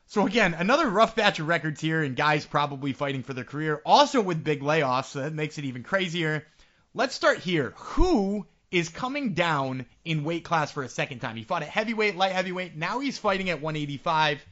So 0.08 0.26
again, 0.26 0.54
another 0.54 0.90
rough 0.90 1.16
batch 1.16 1.40
of 1.40 1.48
records 1.48 1.82
here, 1.82 2.02
and 2.02 2.16
guys 2.16 2.46
probably 2.46 2.94
fighting 2.94 3.24
for 3.24 3.34
their 3.34 3.44
career, 3.44 3.82
also 3.86 4.22
with 4.22 4.44
big 4.44 4.62
layoffs, 4.62 5.08
so 5.08 5.20
that 5.20 5.34
makes 5.34 5.58
it 5.58 5.66
even 5.66 5.84
crazier. 5.84 6.48
Let's 6.94 7.14
start 7.14 7.40
here. 7.40 7.74
Hu 7.76 8.46
is 8.72 8.90
coming 8.90 9.34
down 9.34 9.86
in 10.06 10.24
weight 10.24 10.44
class 10.44 10.72
for 10.72 10.84
a 10.84 10.90
second 10.90 11.20
time. 11.20 11.36
He 11.36 11.44
fought 11.44 11.62
at 11.64 11.70
heavyweight, 11.70 12.16
light 12.16 12.32
heavyweight. 12.32 12.76
Now 12.76 13.00
he's 13.00 13.18
fighting 13.18 13.50
at 13.50 13.62
185. 13.62 14.46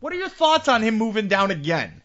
What 0.00 0.12
are 0.12 0.16
your 0.16 0.28
thoughts 0.28 0.68
on 0.68 0.82
him 0.82 0.96
moving 0.96 1.28
down 1.28 1.50
again? 1.50 2.02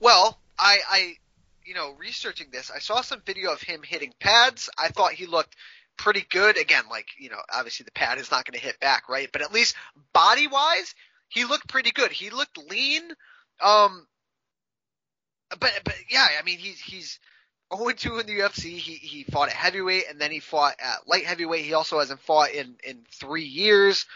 Well, 0.00 0.38
I, 0.58 0.78
I, 0.88 1.16
you 1.64 1.74
know, 1.74 1.94
researching 1.98 2.48
this, 2.52 2.70
I 2.70 2.78
saw 2.78 3.00
some 3.00 3.22
video 3.24 3.52
of 3.52 3.62
him 3.62 3.82
hitting 3.82 4.12
pads. 4.20 4.68
I 4.78 4.88
thought 4.88 5.12
he 5.12 5.26
looked 5.26 5.56
pretty 5.96 6.24
good. 6.28 6.58
Again, 6.58 6.84
like, 6.90 7.08
you 7.18 7.30
know, 7.30 7.40
obviously 7.52 7.84
the 7.84 7.92
pad 7.92 8.18
is 8.18 8.30
not 8.30 8.44
going 8.44 8.58
to 8.58 8.64
hit 8.64 8.80
back, 8.80 9.08
right? 9.08 9.28
But 9.32 9.42
at 9.42 9.52
least 9.52 9.76
body 10.12 10.46
wise, 10.46 10.94
he 11.28 11.44
looked 11.44 11.68
pretty 11.68 11.90
good. 11.90 12.12
He 12.12 12.30
looked 12.30 12.58
lean. 12.70 13.02
Um, 13.60 14.06
but, 15.50 15.72
but 15.84 15.94
yeah, 16.10 16.26
I 16.38 16.42
mean, 16.44 16.58
he's, 16.58 16.80
he's, 16.80 17.18
0-2 17.72 18.20
in 18.20 18.26
the 18.26 18.40
UFC. 18.40 18.76
He 18.76 18.94
he 18.94 19.24
fought 19.24 19.48
at 19.48 19.54
heavyweight 19.54 20.04
and 20.08 20.20
then 20.20 20.30
he 20.30 20.38
fought 20.38 20.76
at 20.78 21.08
light 21.08 21.24
heavyweight. 21.24 21.64
He 21.64 21.74
also 21.74 21.98
hasn't 21.98 22.20
fought 22.20 22.52
in 22.52 22.76
in 22.84 23.04
three 23.10 23.44
years. 23.44 24.06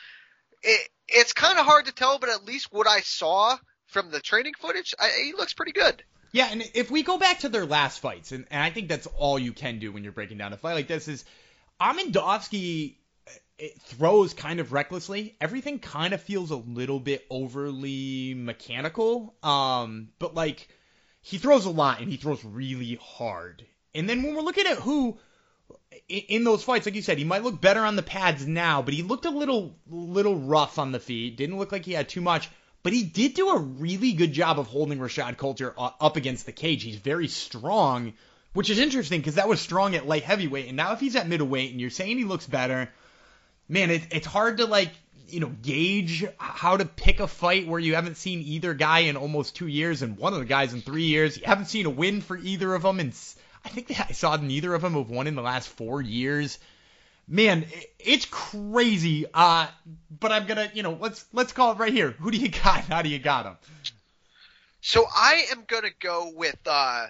It 0.62 0.88
it's 1.08 1.32
kind 1.32 1.58
of 1.58 1.64
hard 1.64 1.86
to 1.86 1.92
tell, 1.92 2.18
but 2.18 2.28
at 2.28 2.44
least 2.44 2.68
what 2.70 2.86
I 2.86 3.00
saw 3.00 3.56
from 3.86 4.10
the 4.10 4.20
training 4.20 4.52
footage, 4.58 4.94
I, 5.00 5.10
he 5.24 5.32
looks 5.32 5.54
pretty 5.54 5.72
good. 5.72 6.04
Yeah, 6.32 6.48
and 6.50 6.62
if 6.74 6.90
we 6.90 7.02
go 7.02 7.18
back 7.18 7.40
to 7.40 7.48
their 7.48 7.66
last 7.66 8.00
fights, 8.00 8.32
and, 8.32 8.46
and 8.50 8.62
I 8.62 8.70
think 8.70 8.88
that's 8.88 9.06
all 9.06 9.38
you 9.38 9.52
can 9.52 9.78
do 9.78 9.92
when 9.92 10.04
you're 10.04 10.12
breaking 10.12 10.38
down 10.38 10.52
a 10.52 10.56
fight 10.56 10.74
like 10.74 10.88
this, 10.88 11.08
is 11.08 11.24
Amedovski 11.80 12.96
throws 13.80 14.34
kind 14.34 14.60
of 14.60 14.72
recklessly. 14.72 15.36
Everything 15.40 15.78
kind 15.78 16.14
of 16.14 16.22
feels 16.22 16.50
a 16.50 16.56
little 16.56 17.00
bit 17.00 17.26
overly 17.30 18.34
mechanical. 18.34 19.34
Um, 19.42 20.10
but 20.18 20.34
like 20.34 20.68
he 21.22 21.38
throws 21.38 21.64
a 21.64 21.70
lot 21.70 22.00
and 22.00 22.10
he 22.10 22.16
throws 22.16 22.44
really 22.44 22.98
hard. 23.02 23.64
And 23.94 24.08
then 24.08 24.22
when 24.22 24.34
we're 24.34 24.42
looking 24.42 24.66
at 24.66 24.78
Hu 24.78 25.18
in 26.08 26.44
those 26.44 26.62
fights, 26.62 26.86
like 26.86 26.94
you 26.94 27.02
said, 27.02 27.18
he 27.18 27.24
might 27.24 27.42
look 27.42 27.60
better 27.60 27.80
on 27.80 27.96
the 27.96 28.02
pads 28.02 28.46
now, 28.46 28.82
but 28.82 28.94
he 28.94 29.02
looked 29.02 29.24
a 29.24 29.30
little 29.30 29.74
little 29.88 30.36
rough 30.36 30.78
on 30.78 30.92
the 30.92 31.00
feet. 31.00 31.36
Didn't 31.36 31.58
look 31.58 31.72
like 31.72 31.84
he 31.84 31.92
had 31.92 32.08
too 32.08 32.20
much, 32.20 32.48
but 32.82 32.92
he 32.92 33.02
did 33.02 33.34
do 33.34 33.50
a 33.50 33.58
really 33.58 34.12
good 34.12 34.32
job 34.32 34.58
of 34.58 34.66
holding 34.66 34.98
Rashad 34.98 35.36
Coulter 35.36 35.74
uh, 35.78 35.90
up 36.00 36.16
against 36.16 36.46
the 36.46 36.52
cage. 36.52 36.82
He's 36.82 36.96
very 36.96 37.28
strong, 37.28 38.14
which 38.52 38.70
is 38.70 38.78
interesting 38.78 39.20
because 39.20 39.36
that 39.36 39.48
was 39.48 39.60
strong 39.60 39.94
at 39.94 40.06
light 40.06 40.24
heavyweight, 40.24 40.68
and 40.68 40.76
now 40.76 40.92
if 40.92 41.00
he's 41.00 41.16
at 41.16 41.28
middleweight 41.28 41.70
and 41.70 41.80
you're 41.80 41.90
saying 41.90 42.18
he 42.18 42.24
looks 42.24 42.46
better, 42.46 42.90
man, 43.68 43.90
it, 43.90 44.02
it's 44.10 44.26
hard 44.26 44.58
to 44.58 44.66
like 44.66 44.90
you 45.28 45.40
know, 45.40 45.52
gauge 45.62 46.24
how 46.38 46.76
to 46.76 46.84
pick 46.84 47.20
a 47.20 47.28
fight 47.28 47.66
where 47.66 47.80
you 47.80 47.94
haven't 47.94 48.16
seen 48.16 48.40
either 48.40 48.74
guy 48.74 49.00
in 49.00 49.16
almost 49.16 49.56
two 49.56 49.66
years 49.66 50.02
and 50.02 50.16
one 50.16 50.32
of 50.32 50.38
the 50.38 50.44
guys 50.44 50.72
in 50.72 50.80
three 50.80 51.04
years. 51.04 51.36
You 51.36 51.44
haven't 51.46 51.66
seen 51.66 51.86
a 51.86 51.90
win 51.90 52.20
for 52.20 52.36
either 52.36 52.74
of 52.74 52.82
them, 52.82 52.98
and 53.00 53.12
I 53.64 53.68
think 53.68 53.90
I 54.00 54.12
saw 54.12 54.36
neither 54.36 54.74
of 54.74 54.82
them 54.82 54.94
have 54.94 55.10
won 55.10 55.26
in 55.26 55.34
the 55.34 55.42
last 55.42 55.68
four 55.68 56.00
years. 56.00 56.58
Man, 57.28 57.66
it's 57.98 58.24
crazy. 58.24 59.26
Uh, 59.32 59.66
but 60.10 60.32
I'm 60.32 60.46
gonna, 60.46 60.70
you 60.74 60.82
know, 60.82 60.96
let's 61.00 61.24
let's 61.32 61.52
call 61.52 61.72
it 61.72 61.78
right 61.78 61.92
here. 61.92 62.12
Who 62.12 62.30
do 62.30 62.38
you 62.38 62.48
got? 62.48 62.80
How 62.88 63.02
do 63.02 63.08
you 63.08 63.18
got 63.18 63.46
him? 63.46 63.56
So 64.80 65.04
I 65.14 65.44
am 65.52 65.64
gonna 65.66 65.90
go 66.00 66.32
with 66.34 66.58
uh, 66.66 67.06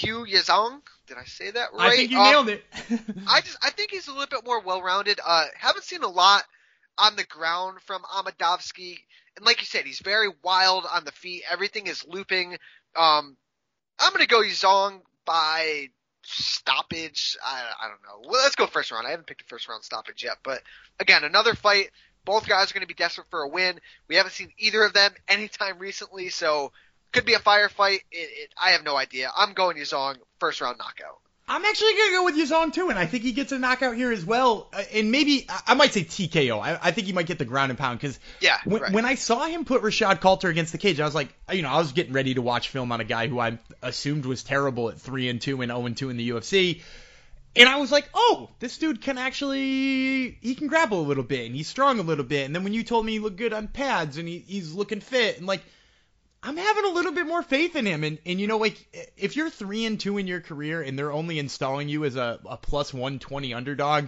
Hu 0.00 0.26
Yaozong. 0.26 0.80
Did 1.06 1.18
I 1.18 1.24
say 1.24 1.52
that 1.52 1.72
right? 1.72 1.92
I 1.92 1.96
think 1.96 2.10
you 2.10 2.18
um, 2.18 2.24
nailed 2.24 2.48
it. 2.48 2.64
I 3.28 3.40
just 3.40 3.58
I 3.62 3.70
think 3.70 3.92
he's 3.92 4.08
a 4.08 4.12
little 4.12 4.26
bit 4.26 4.44
more 4.44 4.60
well 4.60 4.82
rounded. 4.82 5.20
Uh, 5.24 5.44
haven't 5.56 5.84
seen 5.84 6.02
a 6.02 6.08
lot 6.08 6.44
on 6.98 7.16
the 7.16 7.24
ground 7.24 7.78
from 7.82 8.02
Amedovski. 8.02 8.98
And 9.36 9.44
like 9.44 9.60
you 9.60 9.66
said, 9.66 9.84
he's 9.84 10.00
very 10.00 10.28
wild 10.42 10.86
on 10.90 11.04
the 11.04 11.12
feet. 11.12 11.42
Everything 11.50 11.86
is 11.86 12.06
looping. 12.06 12.56
Um, 12.94 13.36
I'm 13.98 14.12
going 14.12 14.22
to 14.22 14.28
go 14.28 14.40
Zong 14.42 15.02
by 15.24 15.90
stoppage. 16.26 17.36
I, 17.44 17.62
I 17.82 17.88
don't 17.88 18.02
know. 18.02 18.28
Well, 18.28 18.42
let's 18.42 18.56
go 18.56 18.66
first 18.66 18.90
round. 18.90 19.06
I 19.06 19.10
haven't 19.10 19.26
picked 19.26 19.42
a 19.42 19.44
first 19.44 19.68
round 19.68 19.84
stoppage 19.84 20.24
yet. 20.24 20.38
But 20.42 20.62
again, 21.00 21.24
another 21.24 21.54
fight. 21.54 21.90
Both 22.24 22.48
guys 22.48 22.70
are 22.70 22.74
going 22.74 22.82
to 22.82 22.88
be 22.88 22.94
desperate 22.94 23.28
for 23.30 23.42
a 23.42 23.48
win. 23.48 23.78
We 24.08 24.16
haven't 24.16 24.32
seen 24.32 24.52
either 24.58 24.82
of 24.82 24.92
them 24.92 25.12
anytime 25.28 25.78
recently, 25.78 26.28
so 26.28 26.72
could 27.12 27.24
be 27.24 27.34
a 27.34 27.38
firefight. 27.38 28.00
It, 28.10 28.28
it, 28.30 28.54
I 28.60 28.70
have 28.70 28.84
no 28.84 28.96
idea. 28.96 29.30
I'm 29.36 29.52
going 29.52 29.76
Zong 29.78 30.16
first 30.40 30.60
round 30.60 30.78
knockout. 30.78 31.20
I'm 31.48 31.64
actually 31.64 31.92
gonna 31.92 32.10
go 32.10 32.24
with 32.24 32.34
Yaozong 32.34 32.72
too, 32.72 32.88
and 32.90 32.98
I 32.98 33.06
think 33.06 33.22
he 33.22 33.30
gets 33.30 33.52
a 33.52 33.58
knockout 33.58 33.94
here 33.94 34.10
as 34.10 34.24
well. 34.24 34.68
Uh, 34.72 34.82
and 34.92 35.12
maybe 35.12 35.46
I 35.66 35.74
might 35.74 35.92
say 35.92 36.02
TKO. 36.02 36.60
I, 36.60 36.78
I 36.82 36.90
think 36.90 37.06
he 37.06 37.12
might 37.12 37.26
get 37.26 37.38
the 37.38 37.44
ground 37.44 37.70
and 37.70 37.78
pound 37.78 38.00
because 38.00 38.18
yeah, 38.40 38.58
when, 38.64 38.82
right. 38.82 38.92
when 38.92 39.04
I 39.04 39.14
saw 39.14 39.46
him 39.46 39.64
put 39.64 39.82
Rashad 39.82 40.20
Coulter 40.20 40.48
against 40.48 40.72
the 40.72 40.78
cage, 40.78 40.98
I 40.98 41.04
was 41.04 41.14
like, 41.14 41.32
you 41.52 41.62
know, 41.62 41.68
I 41.68 41.78
was 41.78 41.92
getting 41.92 42.12
ready 42.12 42.34
to 42.34 42.42
watch 42.42 42.70
film 42.70 42.90
on 42.90 43.00
a 43.00 43.04
guy 43.04 43.28
who 43.28 43.38
I 43.38 43.60
assumed 43.80 44.26
was 44.26 44.42
terrible 44.42 44.88
at 44.88 45.00
three 45.00 45.28
and 45.28 45.40
two 45.40 45.62
and 45.62 45.70
zero 45.70 45.82
oh 45.82 45.86
and 45.86 45.96
two 45.96 46.10
in 46.10 46.16
the 46.16 46.30
UFC. 46.30 46.82
And 47.54 47.68
I 47.68 47.76
was 47.76 47.92
like, 47.92 48.08
oh, 48.12 48.50
this 48.58 48.76
dude 48.76 49.00
can 49.00 49.16
actually, 49.16 50.36
he 50.42 50.54
can 50.56 50.66
grapple 50.66 51.00
a 51.00 51.06
little 51.06 51.24
bit 51.24 51.46
and 51.46 51.54
he's 51.54 51.68
strong 51.68 52.00
a 52.00 52.02
little 52.02 52.24
bit. 52.24 52.44
And 52.44 52.54
then 52.54 52.64
when 52.64 52.74
you 52.74 52.82
told 52.82 53.06
me 53.06 53.12
he 53.12 53.18
looked 53.18 53.38
good 53.38 53.52
on 53.52 53.68
pads 53.68 54.18
and 54.18 54.28
he, 54.28 54.44
he's 54.46 54.74
looking 54.74 55.00
fit 55.00 55.38
and 55.38 55.46
like, 55.46 55.62
I'm 56.46 56.56
having 56.56 56.84
a 56.84 56.94
little 56.94 57.12
bit 57.12 57.26
more 57.26 57.42
faith 57.42 57.74
in 57.76 57.86
him. 57.86 58.04
And, 58.04 58.18
and 58.24 58.40
you 58.40 58.46
know, 58.46 58.58
like 58.58 58.86
if 59.16 59.36
you're 59.36 59.50
three 59.50 59.84
and 59.84 59.98
two 59.98 60.16
in 60.18 60.26
your 60.26 60.40
career 60.40 60.80
and 60.82 60.98
they're 60.98 61.12
only 61.12 61.38
installing 61.38 61.88
you 61.88 62.04
as 62.04 62.16
a, 62.16 62.38
a 62.46 62.56
plus 62.56 62.94
120 62.94 63.52
underdog, 63.52 64.06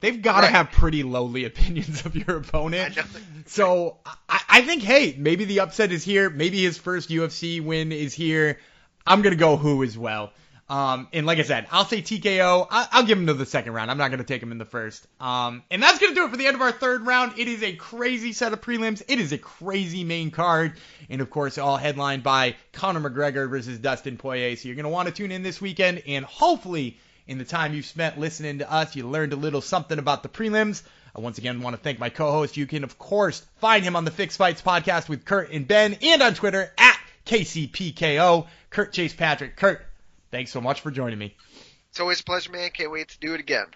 they've 0.00 0.22
got 0.22 0.40
to 0.42 0.46
Right. 0.46 0.52
have 0.52 0.70
pretty 0.70 1.02
lowly 1.02 1.44
opinions 1.46 2.06
of 2.06 2.14
your 2.14 2.36
opponent. 2.36 2.96
I. 2.96 3.04
So 3.46 3.98
I, 4.28 4.40
I 4.48 4.62
think, 4.62 4.82
hey, 4.82 5.14
maybe 5.18 5.44
the 5.44 5.60
upset 5.60 5.90
is 5.92 6.04
here. 6.04 6.30
Maybe 6.30 6.62
his 6.62 6.78
first 6.78 7.10
UFC 7.10 7.62
win 7.62 7.92
is 7.92 8.14
here. 8.14 8.58
I'm 9.06 9.22
gonna 9.22 9.36
go 9.36 9.56
Hu 9.56 9.82
as 9.82 9.96
well. 9.98 10.32
Um, 10.70 11.08
and 11.12 11.26
like 11.26 11.40
I 11.40 11.42
said, 11.42 11.66
I'll 11.72 11.84
say 11.84 12.00
TKO. 12.00 12.68
I, 12.70 12.86
I'll 12.92 13.02
give 13.02 13.18
him 13.18 13.26
to 13.26 13.34
the 13.34 13.44
second 13.44 13.72
round. 13.72 13.90
I'm 13.90 13.98
not 13.98 14.12
gonna 14.12 14.22
take 14.22 14.40
him 14.40 14.52
in 14.52 14.58
the 14.58 14.64
first. 14.64 15.04
Um, 15.20 15.64
and 15.68 15.82
that's 15.82 15.98
gonna 15.98 16.14
do 16.14 16.24
it 16.26 16.30
for 16.30 16.36
the 16.36 16.46
end 16.46 16.54
of 16.54 16.62
our 16.62 16.70
third 16.70 17.04
round. 17.04 17.40
It 17.40 17.48
is 17.48 17.64
a 17.64 17.72
crazy 17.74 18.32
set 18.32 18.52
of 18.52 18.60
prelims. 18.60 19.02
It 19.08 19.18
is 19.18 19.32
a 19.32 19.38
crazy 19.38 20.04
main 20.04 20.30
card, 20.30 20.74
and 21.08 21.20
of 21.20 21.28
course, 21.28 21.58
all 21.58 21.76
headlined 21.76 22.22
by 22.22 22.54
Conor 22.72 23.00
McGregor 23.00 23.50
versus 23.50 23.80
Dustin 23.80 24.16
Poirier. 24.16 24.54
So 24.54 24.68
you're 24.68 24.76
gonna 24.76 24.90
want 24.90 25.08
to 25.08 25.14
tune 25.14 25.32
in 25.32 25.42
this 25.42 25.60
weekend, 25.60 26.04
and 26.06 26.24
hopefully, 26.24 26.98
in 27.26 27.38
the 27.38 27.44
time 27.44 27.74
you've 27.74 27.84
spent 27.84 28.20
listening 28.20 28.58
to 28.60 28.72
us, 28.72 28.94
you 28.94 29.08
learned 29.08 29.32
a 29.32 29.36
little 29.36 29.60
something 29.60 29.98
about 29.98 30.22
the 30.22 30.28
prelims. 30.28 30.84
I 31.16 31.20
once 31.20 31.38
again 31.38 31.62
want 31.62 31.74
to 31.74 31.82
thank 31.82 31.98
my 31.98 32.10
co-host. 32.10 32.56
You 32.56 32.68
can, 32.68 32.84
of 32.84 32.96
course, 32.96 33.44
find 33.58 33.82
him 33.82 33.96
on 33.96 34.04
the 34.04 34.12
Fix 34.12 34.36
Fights 34.36 34.62
podcast 34.62 35.08
with 35.08 35.24
Kurt 35.24 35.50
and 35.50 35.66
Ben, 35.66 35.98
and 36.00 36.22
on 36.22 36.34
Twitter 36.34 36.72
at 36.78 37.00
KCPKO. 37.26 38.46
Kurt 38.70 38.92
Chase 38.92 39.12
Patrick. 39.12 39.56
Kurt, 39.56 39.84
thanks 40.30 40.50
so 40.50 40.60
much 40.60 40.80
for 40.80 40.90
joining 40.90 41.18
me. 41.18 41.36
It's 41.90 42.00
always 42.00 42.20
a 42.20 42.24
pleasure, 42.24 42.52
man. 42.52 42.70
Can't 42.70 42.90
wait 42.90 43.08
to 43.08 43.18
do 43.18 43.34
it 43.34 43.40
again. 43.40 43.66